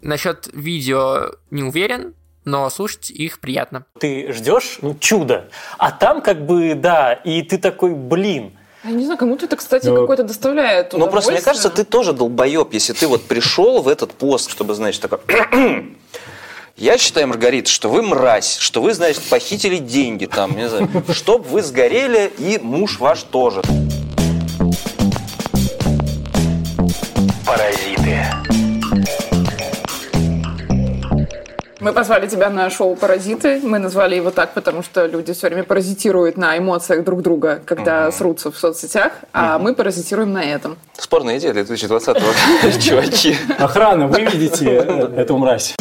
Насчет 0.01 0.49
видео 0.53 1.33
не 1.51 1.63
уверен, 1.63 2.15
но 2.45 2.69
слушать 2.71 3.11
их 3.11 3.41
приятно. 3.41 3.87
Ты 3.99 4.33
ждешь, 4.33 4.79
ну, 4.83 4.97
чудо, 4.99 5.51
а 5.79 5.91
там 5.91 6.21
как 6.21 6.45
бы, 6.47 6.75
да, 6.75 7.15
и 7.15 7.43
ты 7.43 7.59
такой, 7.59 7.95
блин, 7.95 8.57
я 8.85 8.91
не 8.91 9.05
знаю, 9.05 9.19
кому-то 9.19 9.47
это, 9.47 9.57
кстати, 9.57 9.87
ну, 9.87 10.03
какой-то 10.03 10.25
доставляет 10.25 10.93
Ну, 10.93 11.07
просто 11.09 11.33
мне 11.33 11.41
кажется, 11.41 11.71
ты 11.71 11.85
тоже 11.85 12.13
долбоеб, 12.13 12.73
если 12.75 12.93
ты 12.93 13.07
вот 13.07 13.25
пришел 13.25 13.81
в 13.81 13.89
этот 13.89 14.13
пост, 14.13 14.51
чтобы, 14.51 14.75
значит, 14.75 15.01
такой... 15.01 15.19
Я 16.77 16.99
считаю, 16.99 17.29
Маргарита, 17.29 17.71
что 17.71 17.89
вы 17.89 18.03
мразь, 18.03 18.57
что 18.59 18.83
вы, 18.83 18.95
значит, 18.95 19.23
похитили 19.23 19.79
деньги 19.79 20.27
там, 20.27 20.57
не 20.57 20.69
знаю, 20.69 20.89
чтоб 21.13 21.47
вы 21.47 21.63
сгорели 21.63 22.33
и 22.39 22.59
муж 22.61 22.99
ваш 22.99 23.23
тоже. 23.23 23.63
Паразиты. 27.47 27.94
Мы 31.85 31.93
позвали 31.93 32.27
тебя 32.27 32.49
на 32.49 32.71
шоу 32.71 32.97
«Паразиты». 32.97 33.61
Мы 33.63 33.79
назвали 33.79 34.15
его 34.15 34.31
так, 34.31 34.55
потому 34.55 34.83
что 34.83 35.05
люди 35.05 35.35
все 35.35 35.49
время 35.49 35.65
паразитируют 35.65 36.39
на 36.39 36.57
эмоциях 36.57 37.05
друг 37.05 37.21
друга, 37.21 37.61
когда 37.67 38.09
угу. 38.09 38.17
срутся 38.17 38.51
в 38.51 38.57
соцсетях, 38.57 39.13
а 39.35 39.57
угу. 39.57 39.65
мы 39.65 39.75
паразитируем 39.75 40.33
на 40.33 40.43
этом. 40.43 40.79
Спорная 40.97 41.37
идея 41.37 41.53
для 41.53 41.63
2020 41.63 42.07
года, 42.15 42.73
чуваки. 42.81 43.37
Охрана, 43.59 44.07
вы 44.07 44.23
видите 44.23 44.71
эту 45.17 45.37
мразь. 45.37 45.75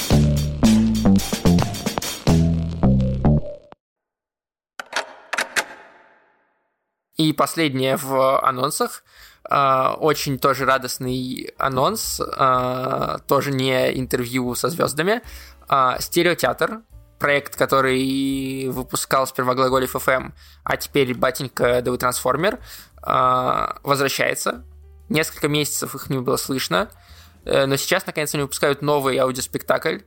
И 7.16 7.32
последнее 7.32 7.96
в 7.96 8.42
анонсах. 8.42 9.06
Uh, 9.50 9.98
очень 9.98 10.40
тоже 10.40 10.66
радостный 10.66 11.52
анонс, 11.58 12.22
uh, 12.22 13.22
тоже 13.28 13.52
не 13.52 14.00
интервью 14.00 14.56
со 14.56 14.70
звездами. 14.70 15.22
Uh, 15.68 16.02
Стереотеатр, 16.02 16.82
проект, 17.20 17.58
который 17.58 18.70
выпускал 18.70 19.28
сперва 19.28 19.54
Глаголев 19.54 19.96
FM, 19.96 20.32
а 20.64 20.78
теперь 20.78 21.14
батенька 21.14 21.82
ДВ 21.82 21.98
Трансформер, 21.98 22.60
возвращается. 23.02 24.64
Несколько 25.10 25.48
месяцев 25.48 25.96
их 25.96 26.10
не 26.10 26.20
было 26.20 26.38
слышно, 26.38 26.90
э, 27.46 27.66
но 27.66 27.76
сейчас, 27.76 28.06
наконец, 28.06 28.34
они 28.34 28.44
выпускают 28.44 28.82
новый 28.82 29.18
аудиоспектакль, 29.18 30.00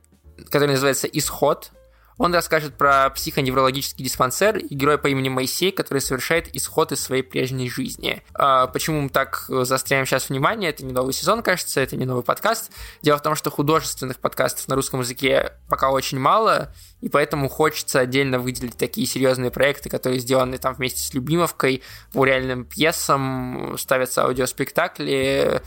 который 0.49 0.69
называется 0.69 1.07
«Исход», 1.07 1.71
он 2.17 2.33
расскажет 2.33 2.75
про 2.75 3.09
психоневрологический 3.09 4.03
диспансер 4.03 4.57
и 4.57 4.73
героя 4.73 4.97
по 4.97 5.07
имени 5.07 5.29
Моисей, 5.29 5.71
который 5.71 5.99
совершает 5.99 6.53
исход 6.55 6.91
из 6.91 7.01
своей 7.01 7.21
прежней 7.21 7.69
жизни. 7.69 8.23
А 8.33 8.67
почему 8.67 9.01
мы 9.01 9.09
так 9.09 9.45
заостряем 9.47 10.05
сейчас 10.05 10.29
внимание? 10.29 10.71
Это 10.71 10.83
не 10.85 10.93
новый 10.93 11.13
сезон, 11.13 11.43
кажется, 11.43 11.79
это 11.79 11.95
не 11.95 12.05
новый 12.05 12.23
подкаст. 12.23 12.71
Дело 13.01 13.17
в 13.17 13.21
том, 13.21 13.35
что 13.35 13.51
художественных 13.51 14.17
подкастов 14.17 14.67
на 14.67 14.75
русском 14.75 15.01
языке 15.01 15.53
пока 15.69 15.91
очень 15.91 16.19
мало, 16.19 16.73
и 17.01 17.09
поэтому 17.09 17.49
хочется 17.49 17.99
отдельно 17.99 18.39
выделить 18.39 18.77
такие 18.77 19.05
серьезные 19.05 19.51
проекты, 19.51 19.89
которые 19.89 20.19
сделаны 20.19 20.57
там 20.57 20.73
вместе 20.73 21.01
с 21.01 21.13
Любимовкой, 21.13 21.83
по 22.13 22.25
реальным 22.25 22.65
пьесам, 22.65 23.77
ставятся 23.77 24.23
аудиоспектакли, 24.23 25.61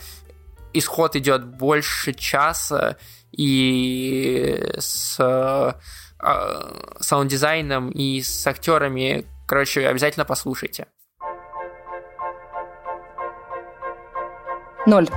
исход 0.72 1.16
идет 1.16 1.44
больше 1.44 2.12
часа, 2.12 2.96
и 3.32 4.72
с 4.78 5.16
э, 5.18 5.72
саунд-дизайном 7.00 7.90
и 7.90 8.20
с 8.20 8.46
актерами. 8.46 9.24
Короче, 9.46 9.86
обязательно 9.86 10.24
послушайте. 10.24 10.86
Ноль. 14.86 15.08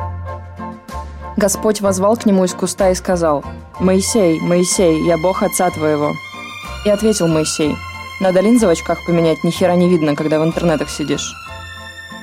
Господь 1.38 1.82
возвал 1.82 2.16
к 2.16 2.26
нему 2.26 2.44
из 2.46 2.54
куста 2.54 2.92
и 2.92 2.96
сказал, 2.96 3.44
«Моисей, 3.80 4.39
Моисей, 4.39 5.04
я 5.06 5.18
Бог 5.18 5.42
отца 5.42 5.70
твоего». 5.72 6.13
И 6.86 6.89
ответил 6.89 7.28
Моисей, 7.28 7.76
«Надо 8.20 8.42
линзы 8.42 8.68
в 8.68 8.70
очках 8.70 9.04
поменять, 9.06 9.44
ни 9.44 9.50
хера 9.50 9.76
не 9.76 9.89
видно, 9.89 10.16
когда 10.16 10.39
в 10.39 10.44
интернетах 10.44 10.89
сидишь». 10.89 11.34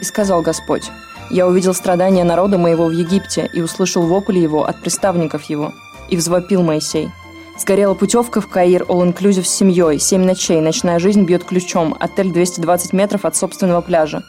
И 0.01 0.05
сказал 0.05 0.43
Господь, 0.43 0.91
«Я 1.31 1.47
увидел 1.47 1.75
страдания 1.75 2.25
народа 2.25 2.57
моего 2.57 2.87
в 2.87 2.93
Египте 2.93 3.51
и 3.53 3.61
услышал 3.61 4.07
вопль 4.07 4.39
его 4.39 4.65
от 4.65 4.81
приставников 4.81 5.45
его». 5.45 5.73
И 6.09 6.17
взвопил 6.17 6.63
Моисей, 6.63 7.11
Сгорела 7.61 7.93
путевка 7.93 8.41
в 8.41 8.49
Каир, 8.49 8.85
all-inclusive 8.85 9.45
с 9.45 9.51
семьей, 9.51 9.99
семь 9.99 10.25
ночей, 10.25 10.63
ночная 10.63 10.99
жизнь 10.99 11.25
бьет 11.25 11.45
ключом, 11.45 11.95
отель 12.01 12.33
220 12.33 12.95
метров 12.95 13.27
от 13.27 13.37
собственного 13.37 13.83
пляжа. 13.83 14.23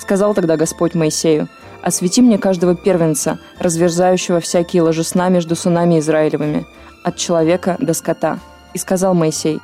Сказал 0.00 0.32
тогда 0.32 0.56
Господь 0.56 0.94
Моисею, 0.94 1.48
«Освети 1.82 2.22
мне 2.22 2.38
каждого 2.38 2.74
первенца, 2.74 3.38
разверзающего 3.58 4.40
всякие 4.40 4.80
ложесна 4.80 5.28
между 5.28 5.56
сынами 5.56 5.98
Израилевыми, 5.98 6.64
от 7.04 7.18
человека 7.18 7.76
до 7.80 7.92
скота». 7.92 8.38
И 8.72 8.78
сказал 8.78 9.12
Моисей, 9.12 9.60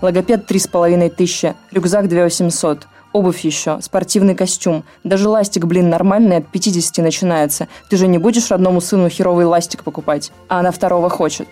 «Логопед 0.00 0.46
три 0.46 0.58
с 0.58 0.66
половиной 0.66 1.10
тысячи, 1.10 1.54
рюкзак 1.72 2.08
две 2.08 2.22
восемьсот, 2.22 2.86
обувь 3.12 3.40
еще, 3.40 3.82
спортивный 3.82 4.34
костюм. 4.34 4.84
Даже 5.04 5.28
ластик, 5.28 5.66
блин, 5.66 5.90
нормальный 5.90 6.38
от 6.38 6.48
50 6.48 7.04
начинается. 7.04 7.68
Ты 7.90 7.98
же 7.98 8.06
не 8.06 8.16
будешь 8.16 8.50
родному 8.50 8.80
сыну 8.80 9.10
херовый 9.10 9.44
ластик 9.44 9.84
покупать, 9.84 10.32
а 10.48 10.60
она 10.60 10.72
второго 10.72 11.10
хочет. 11.10 11.48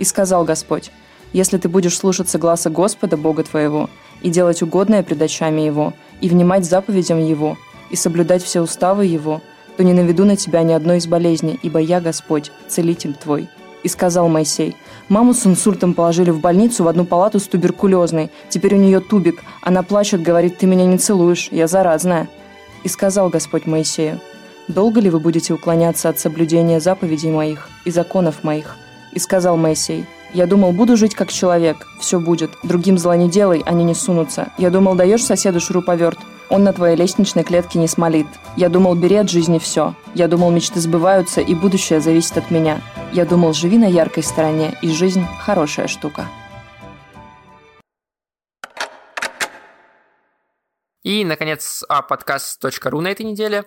И 0.00 0.04
сказал 0.04 0.44
Господь, 0.44 0.90
«Если 1.34 1.58
ты 1.58 1.68
будешь 1.68 1.96
слушаться 1.96 2.38
гласа 2.38 2.70
Господа, 2.70 3.18
Бога 3.18 3.44
твоего, 3.44 3.90
и 4.22 4.30
делать 4.30 4.62
угодное 4.62 5.02
пред 5.02 5.20
очами 5.20 5.60
Его, 5.60 5.92
и 6.22 6.28
внимать 6.28 6.64
заповедям 6.64 7.18
Его, 7.18 7.58
и 7.90 7.96
соблюдать 7.96 8.42
все 8.42 8.62
уставы 8.62 9.04
Его, 9.04 9.42
то 9.76 9.84
не 9.84 9.92
наведу 9.92 10.24
на 10.24 10.36
тебя 10.36 10.62
ни 10.62 10.72
одной 10.72 10.98
из 10.98 11.06
болезней, 11.06 11.60
ибо 11.62 11.78
я 11.78 12.00
Господь, 12.00 12.50
целитель 12.66 13.14
твой». 13.14 13.48
И 13.82 13.88
сказал 13.88 14.28
Моисей, 14.28 14.74
«Маму 15.10 15.34
с 15.34 15.46
инсультом 15.46 15.92
положили 15.92 16.30
в 16.30 16.40
больницу 16.40 16.84
в 16.84 16.88
одну 16.88 17.04
палату 17.04 17.38
с 17.38 17.46
туберкулезной. 17.46 18.30
Теперь 18.48 18.76
у 18.76 18.78
нее 18.78 19.00
тубик. 19.00 19.42
Она 19.60 19.82
плачет, 19.82 20.22
говорит, 20.22 20.56
ты 20.56 20.66
меня 20.66 20.86
не 20.86 20.96
целуешь, 20.96 21.48
я 21.50 21.66
заразная». 21.66 22.26
И 22.84 22.88
сказал 22.88 23.28
Господь 23.28 23.66
Моисею, 23.66 24.18
«Долго 24.66 24.98
ли 25.00 25.10
вы 25.10 25.20
будете 25.20 25.52
уклоняться 25.52 26.08
от 26.08 26.18
соблюдения 26.18 26.80
заповедей 26.80 27.30
моих 27.30 27.68
и 27.84 27.90
законов 27.90 28.44
моих?» 28.44 28.79
И 29.12 29.18
сказал 29.18 29.56
Моисей, 29.56 30.06
«Я 30.32 30.46
думал, 30.46 30.72
буду 30.72 30.96
жить 30.96 31.14
как 31.14 31.32
человек. 31.32 31.86
Все 31.98 32.20
будет. 32.20 32.50
Другим 32.62 32.98
зла 32.98 33.16
не 33.16 33.28
делай, 33.28 33.62
они 33.66 33.84
не 33.84 33.94
сунутся. 33.94 34.52
Я 34.58 34.70
думал, 34.70 34.94
даешь 34.94 35.24
соседу 35.24 35.60
шуруповерт. 35.60 36.18
Он 36.48 36.64
на 36.64 36.72
твоей 36.72 36.96
лестничной 36.96 37.44
клетке 37.44 37.78
не 37.78 37.88
смолит. 37.88 38.26
Я 38.56 38.68
думал, 38.68 38.94
бери 38.94 39.16
от 39.16 39.30
жизни 39.30 39.58
все. 39.58 39.94
Я 40.14 40.28
думал, 40.28 40.50
мечты 40.50 40.80
сбываются, 40.80 41.40
и 41.40 41.54
будущее 41.54 42.00
зависит 42.00 42.38
от 42.38 42.50
меня. 42.50 42.80
Я 43.12 43.24
думал, 43.24 43.52
живи 43.52 43.78
на 43.78 43.86
яркой 43.86 44.22
стороне, 44.22 44.76
и 44.82 44.90
жизнь– 44.90 45.26
хорошая 45.40 45.88
штука». 45.88 46.26
И, 51.02 51.24
наконец, 51.24 51.82
подкаст.ру 51.88 53.00
на 53.00 53.08
этой 53.08 53.22
неделе. 53.22 53.64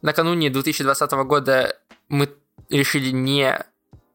Накануне 0.00 0.48
2020 0.48 1.12
года 1.26 1.78
мы 2.08 2.30
решили 2.70 3.10
не 3.10 3.64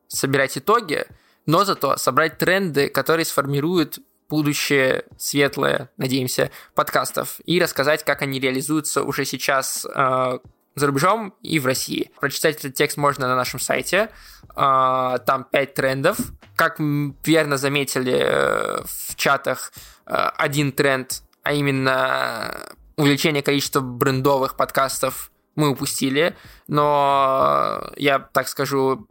собирать 0.07 0.57
итоги, 0.57 1.05
но 1.45 1.63
зато 1.65 1.97
собрать 1.97 2.37
тренды, 2.37 2.89
которые 2.89 3.25
сформируют 3.25 3.99
будущее 4.29 5.05
светлое, 5.17 5.89
надеемся, 5.97 6.51
подкастов 6.75 7.39
и 7.45 7.61
рассказать, 7.61 8.03
как 8.03 8.21
они 8.21 8.39
реализуются 8.39 9.03
уже 9.03 9.23
сейчас 9.25 9.85
э, 9.85 10.39
за 10.75 10.87
рубежом 10.87 11.33
и 11.41 11.59
в 11.59 11.65
России. 11.65 12.11
Прочитать 12.19 12.57
этот 12.57 12.73
текст 12.73 12.97
можно 12.97 13.27
на 13.27 13.35
нашем 13.35 13.59
сайте. 13.59 14.09
Э, 14.55 15.17
там 15.25 15.45
5 15.45 15.73
трендов. 15.73 16.17
Как 16.55 16.77
верно 16.79 17.57
заметили 17.57 18.19
э, 18.19 18.83
в 18.85 19.15
чатах, 19.15 19.71
э, 20.05 20.13
один 20.13 20.71
тренд, 20.71 21.21
а 21.43 21.53
именно 21.53 22.75
увеличение 22.97 23.43
количества 23.43 23.79
брендовых 23.79 24.57
подкастов 24.57 25.31
мы 25.55 25.69
упустили, 25.69 26.35
но 26.67 27.91
я 27.95 28.19
так 28.19 28.47
скажу, 28.47 29.07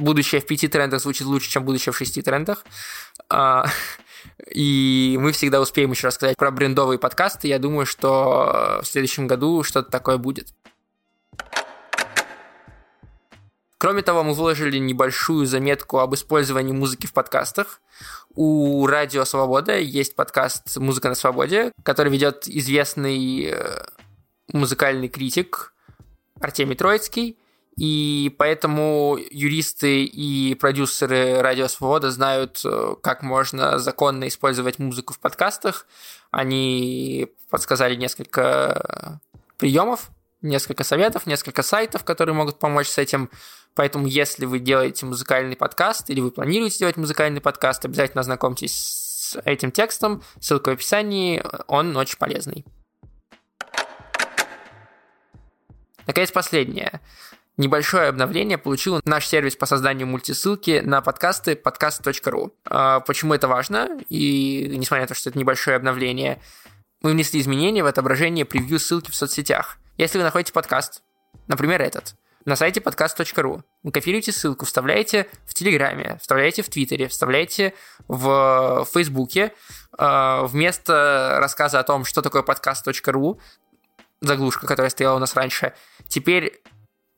будущее 0.00 0.40
в 0.40 0.46
пяти 0.46 0.68
трендах 0.68 1.00
звучит 1.00 1.26
лучше, 1.26 1.50
чем 1.50 1.64
будущее 1.64 1.92
в 1.92 1.96
шести 1.96 2.22
трендах. 2.22 2.64
А, 3.28 3.66
и 4.50 5.16
мы 5.20 5.32
всегда 5.32 5.60
успеем 5.60 5.90
еще 5.90 6.08
рассказать 6.08 6.36
про 6.36 6.50
брендовые 6.50 6.98
подкасты. 6.98 7.48
Я 7.48 7.58
думаю, 7.58 7.86
что 7.86 8.80
в 8.82 8.86
следующем 8.86 9.26
году 9.26 9.62
что-то 9.62 9.90
такое 9.90 10.18
будет. 10.18 10.48
Кроме 13.78 14.02
того, 14.02 14.22
мы 14.22 14.34
выложили 14.34 14.76
небольшую 14.76 15.46
заметку 15.46 16.00
об 16.00 16.14
использовании 16.14 16.72
музыки 16.72 17.06
в 17.06 17.14
подкастах. 17.14 17.80
У 18.34 18.86
Радио 18.86 19.24
Свобода 19.24 19.78
есть 19.78 20.14
подкаст 20.14 20.76
«Музыка 20.76 21.08
на 21.08 21.14
свободе», 21.14 21.72
который 21.82 22.12
ведет 22.12 22.46
известный 22.46 23.46
э, 23.46 23.84
музыкальный 24.52 25.08
критик 25.08 25.72
Артемий 26.40 26.76
Троицкий– 26.76 27.38
И 27.80 28.34
поэтому 28.36 29.16
юристы 29.30 30.04
и 30.04 30.54
продюсеры 30.54 31.40
Радио 31.40 31.66
Свобода 31.66 32.10
знают, 32.10 32.60
э, 32.62 32.94
как 33.02 33.22
можно 33.22 33.78
законно 33.78 34.28
использовать 34.28 34.78
музыку 34.78 35.14
в 35.14 35.18
подкастах. 35.18 35.86
Они 36.30 37.28
подсказали 37.48 37.94
несколько 37.94 39.18
приемов, 39.56 40.10
несколько 40.42 40.84
советов, 40.84 41.24
несколько 41.24 41.62
сайтов, 41.62 42.04
которые 42.04 42.34
могут 42.34 42.58
помочь 42.58 42.88
с 42.88 42.98
этим. 42.98 43.30
Поэтому, 43.74 44.06
если 44.06 44.44
вы 44.44 44.58
делаете 44.58 45.06
музыкальный 45.06 45.56
подкаст 45.56 46.10
или 46.10 46.20
вы 46.20 46.32
планируете 46.32 46.80
делать 46.80 46.98
музыкальный 46.98 47.40
подкаст, 47.40 47.82
обязательно 47.86 48.20
ознакомьтесь 48.20 48.74
с 48.76 49.40
этим 49.46 49.72
текстом. 49.72 50.22
Ссылка 50.38 50.68
в 50.68 50.72
описании, 50.74 51.42
он 51.66 51.96
очень 51.96 52.18
полезный. 52.18 52.66
Наконец, 56.06 56.30
последнее. 56.30 57.00
Небольшое 57.60 58.08
обновление 58.08 58.56
получил 58.56 59.02
наш 59.04 59.26
сервис 59.26 59.54
по 59.54 59.66
созданию 59.66 60.06
мультисылки 60.06 60.80
на 60.82 61.02
подкасты 61.02 61.60
podcast.ru. 61.62 62.52
А, 62.64 63.00
почему 63.00 63.34
это 63.34 63.48
важно? 63.48 64.00
И 64.08 64.66
несмотря 64.78 65.02
на 65.02 65.08
то, 65.08 65.14
что 65.14 65.28
это 65.28 65.38
небольшое 65.38 65.76
обновление, 65.76 66.40
мы 67.02 67.10
внесли 67.10 67.38
изменения 67.38 67.84
в 67.84 67.86
отображение 67.86 68.46
превью 68.46 68.78
ссылки 68.78 69.10
в 69.10 69.14
соцсетях. 69.14 69.76
Если 69.98 70.16
вы 70.16 70.24
находите 70.24 70.54
подкаст, 70.54 71.02
например, 71.48 71.82
этот, 71.82 72.14
на 72.46 72.56
сайте 72.56 72.80
podcast.ru. 72.80 73.60
Копируете 73.92 74.32
ссылку, 74.32 74.64
вставляете 74.64 75.28
в 75.44 75.52
Телеграме, 75.52 76.16
вставляете 76.18 76.62
в 76.62 76.70
Твиттере, 76.70 77.08
вставляете 77.08 77.74
в 78.08 78.88
Фейсбуке. 78.90 79.52
А, 79.98 80.44
вместо 80.44 81.36
рассказа 81.38 81.80
о 81.80 81.82
том, 81.82 82.06
что 82.06 82.22
такое 82.22 82.40
podcast.ru, 82.40 83.38
заглушка, 84.22 84.66
которая 84.66 84.88
стояла 84.88 85.16
у 85.16 85.20
нас 85.20 85.34
раньше, 85.34 85.74
теперь 86.08 86.62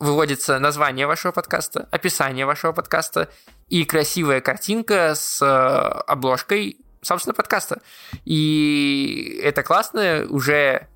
выводится 0.02 0.58
название 0.58 1.06
вашего 1.06 1.30
подкаста, 1.30 1.88
описание 1.92 2.44
вашего 2.44 2.72
подкаста 2.72 3.28
и 3.68 3.84
красивая 3.84 4.40
картинка 4.40 5.14
с 5.14 5.40
э, 5.40 5.46
обложкой, 5.46 6.78
собственно, 7.02 7.34
подкаста. 7.34 7.80
И 8.24 9.40
это 9.44 9.62
классно, 9.62 10.26
уже 10.28 10.88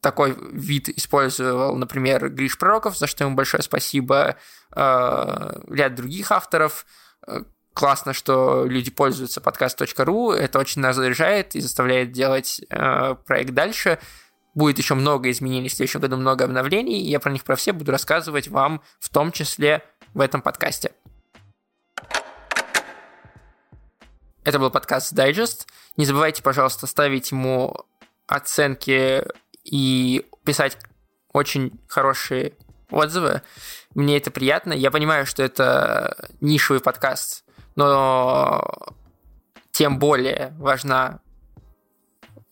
такой 0.00 0.34
вид 0.52 0.88
использовал, 0.88 1.76
например, 1.76 2.30
Гриш 2.30 2.56
Пророков, 2.56 2.96
за 2.96 3.06
что 3.06 3.24
ему 3.24 3.36
большое 3.36 3.62
спасибо, 3.62 4.36
э, 4.74 5.60
ряд 5.68 5.94
других 5.94 6.32
авторов. 6.32 6.86
Э, 7.26 7.42
классно, 7.74 8.14
что 8.14 8.64
люди 8.64 8.90
пользуются 8.90 9.42
подкаст.ру, 9.42 10.32
это 10.32 10.58
очень 10.58 10.80
нас 10.80 10.96
заряжает 10.96 11.54
и 11.56 11.60
заставляет 11.60 12.10
делать 12.10 12.62
проект 12.70 13.50
дальше. 13.50 13.98
Будет 14.56 14.78
еще 14.78 14.94
много 14.94 15.30
изменений 15.30 15.68
в 15.68 15.74
следующем 15.74 16.00
году, 16.00 16.16
много 16.16 16.46
обновлений. 16.46 17.02
И 17.02 17.10
я 17.10 17.20
про 17.20 17.30
них 17.30 17.44
про 17.44 17.56
все 17.56 17.74
буду 17.74 17.92
рассказывать 17.92 18.48
вам, 18.48 18.80
в 18.98 19.10
том 19.10 19.30
числе 19.30 19.84
в 20.14 20.20
этом 20.22 20.40
подкасте. 20.40 20.92
Это 24.44 24.58
был 24.58 24.70
подкаст 24.70 25.12
Digest. 25.12 25.66
Не 25.98 26.06
забывайте, 26.06 26.42
пожалуйста, 26.42 26.86
ставить 26.86 27.32
ему 27.32 27.76
оценки 28.26 29.26
и 29.62 30.26
писать 30.42 30.78
очень 31.34 31.78
хорошие 31.86 32.54
отзывы. 32.90 33.42
Мне 33.94 34.16
это 34.16 34.30
приятно. 34.30 34.72
Я 34.72 34.90
понимаю, 34.90 35.26
что 35.26 35.42
это 35.42 36.16
нишевый 36.40 36.80
подкаст, 36.80 37.44
но 37.74 38.64
тем 39.70 39.98
более 39.98 40.54
важна 40.56 41.20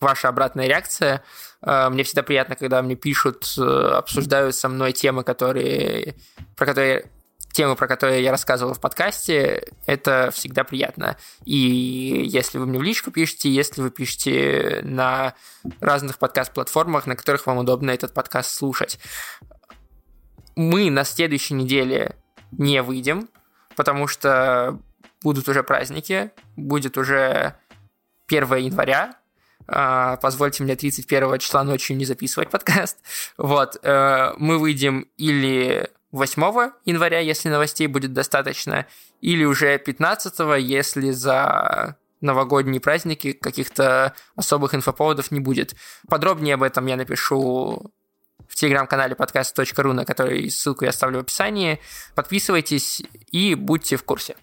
ваша 0.05 0.29
обратная 0.29 0.69
реакция. 0.69 1.25
Э, 1.62 1.88
мне 1.88 2.05
всегда 2.05 2.23
приятно, 2.23 2.55
когда 2.55 2.83
мне 2.83 2.95
пишут, 2.95 3.55
э, 3.59 3.62
обсуждают 3.62 4.55
со 4.55 4.69
мной 4.69 4.93
темы, 4.93 5.25
которые, 5.25 6.14
про 6.57 6.67
которые 6.67 7.11
темы, 7.53 7.77
про 7.77 7.87
которые 7.87 8.23
я 8.23 8.33
рассказывал 8.33 8.75
в 8.75 8.81
подкасте, 8.81 9.64
это 9.87 10.31
всегда 10.33 10.64
приятно. 10.64 11.17
И 11.45 12.25
если 12.27 12.59
вы 12.59 12.67
мне 12.67 12.79
в 12.79 12.83
личку 12.83 13.11
пишете, 13.11 13.49
если 13.49 13.81
вы 13.81 13.90
пишете 13.90 14.81
на 14.83 15.35
разных 15.81 16.19
подкаст-платформах, 16.19 17.07
на 17.07 17.17
которых 17.17 17.47
вам 17.47 17.59
удобно 17.59 17.90
этот 17.90 18.12
подкаст 18.12 18.51
слушать. 18.51 18.99
Мы 20.57 20.90
на 20.90 21.05
следующей 21.05 21.55
неделе 21.55 22.17
не 22.53 22.83
выйдем, 22.83 23.29
потому 23.77 24.09
что 24.09 24.79
будут 25.23 25.49
уже 25.49 25.62
праздники, 25.62 26.33
будет 26.57 26.99
уже 26.99 27.55
1 28.29 28.57
января, 28.57 29.17
позвольте 29.66 30.62
мне 30.62 30.77
31 30.77 31.38
числа 31.38 31.64
ночью 31.64 31.96
не 31.96 32.05
записывать 32.05 32.50
подкаст. 32.50 32.98
Вот, 33.37 33.79
э, 33.83 34.33
мы 34.38 34.59
выйдем 34.59 35.09
или 35.16 35.88
8 36.12 36.70
января, 36.85 37.18
если 37.18 37.48
новостей 37.48 37.87
будет 37.87 38.12
достаточно, 38.12 38.87
или 39.20 39.44
уже 39.44 39.79
15, 39.79 40.35
если 40.61 41.11
за 41.11 41.96
новогодние 42.20 42.81
праздники 42.81 43.33
каких-то 43.33 44.14
особых 44.37 44.74
инфоповодов 44.74 45.31
не 45.31 45.40
будет. 45.40 45.74
Подробнее 46.09 46.55
об 46.55 46.62
этом 46.62 46.87
я 46.87 46.96
напишу 46.96 47.92
в 48.48 48.55
телеграм-канале 48.55 49.14
подкаст.ру, 49.14 49.92
на 49.92 50.05
который 50.05 50.50
ссылку 50.50 50.85
я 50.85 50.90
оставлю 50.90 51.18
в 51.18 51.22
описании. 51.22 51.81
Подписывайтесь 52.14 53.03
и 53.31 53.55
будьте 53.55 53.96
в 53.96 54.05
курсе. 54.05 54.37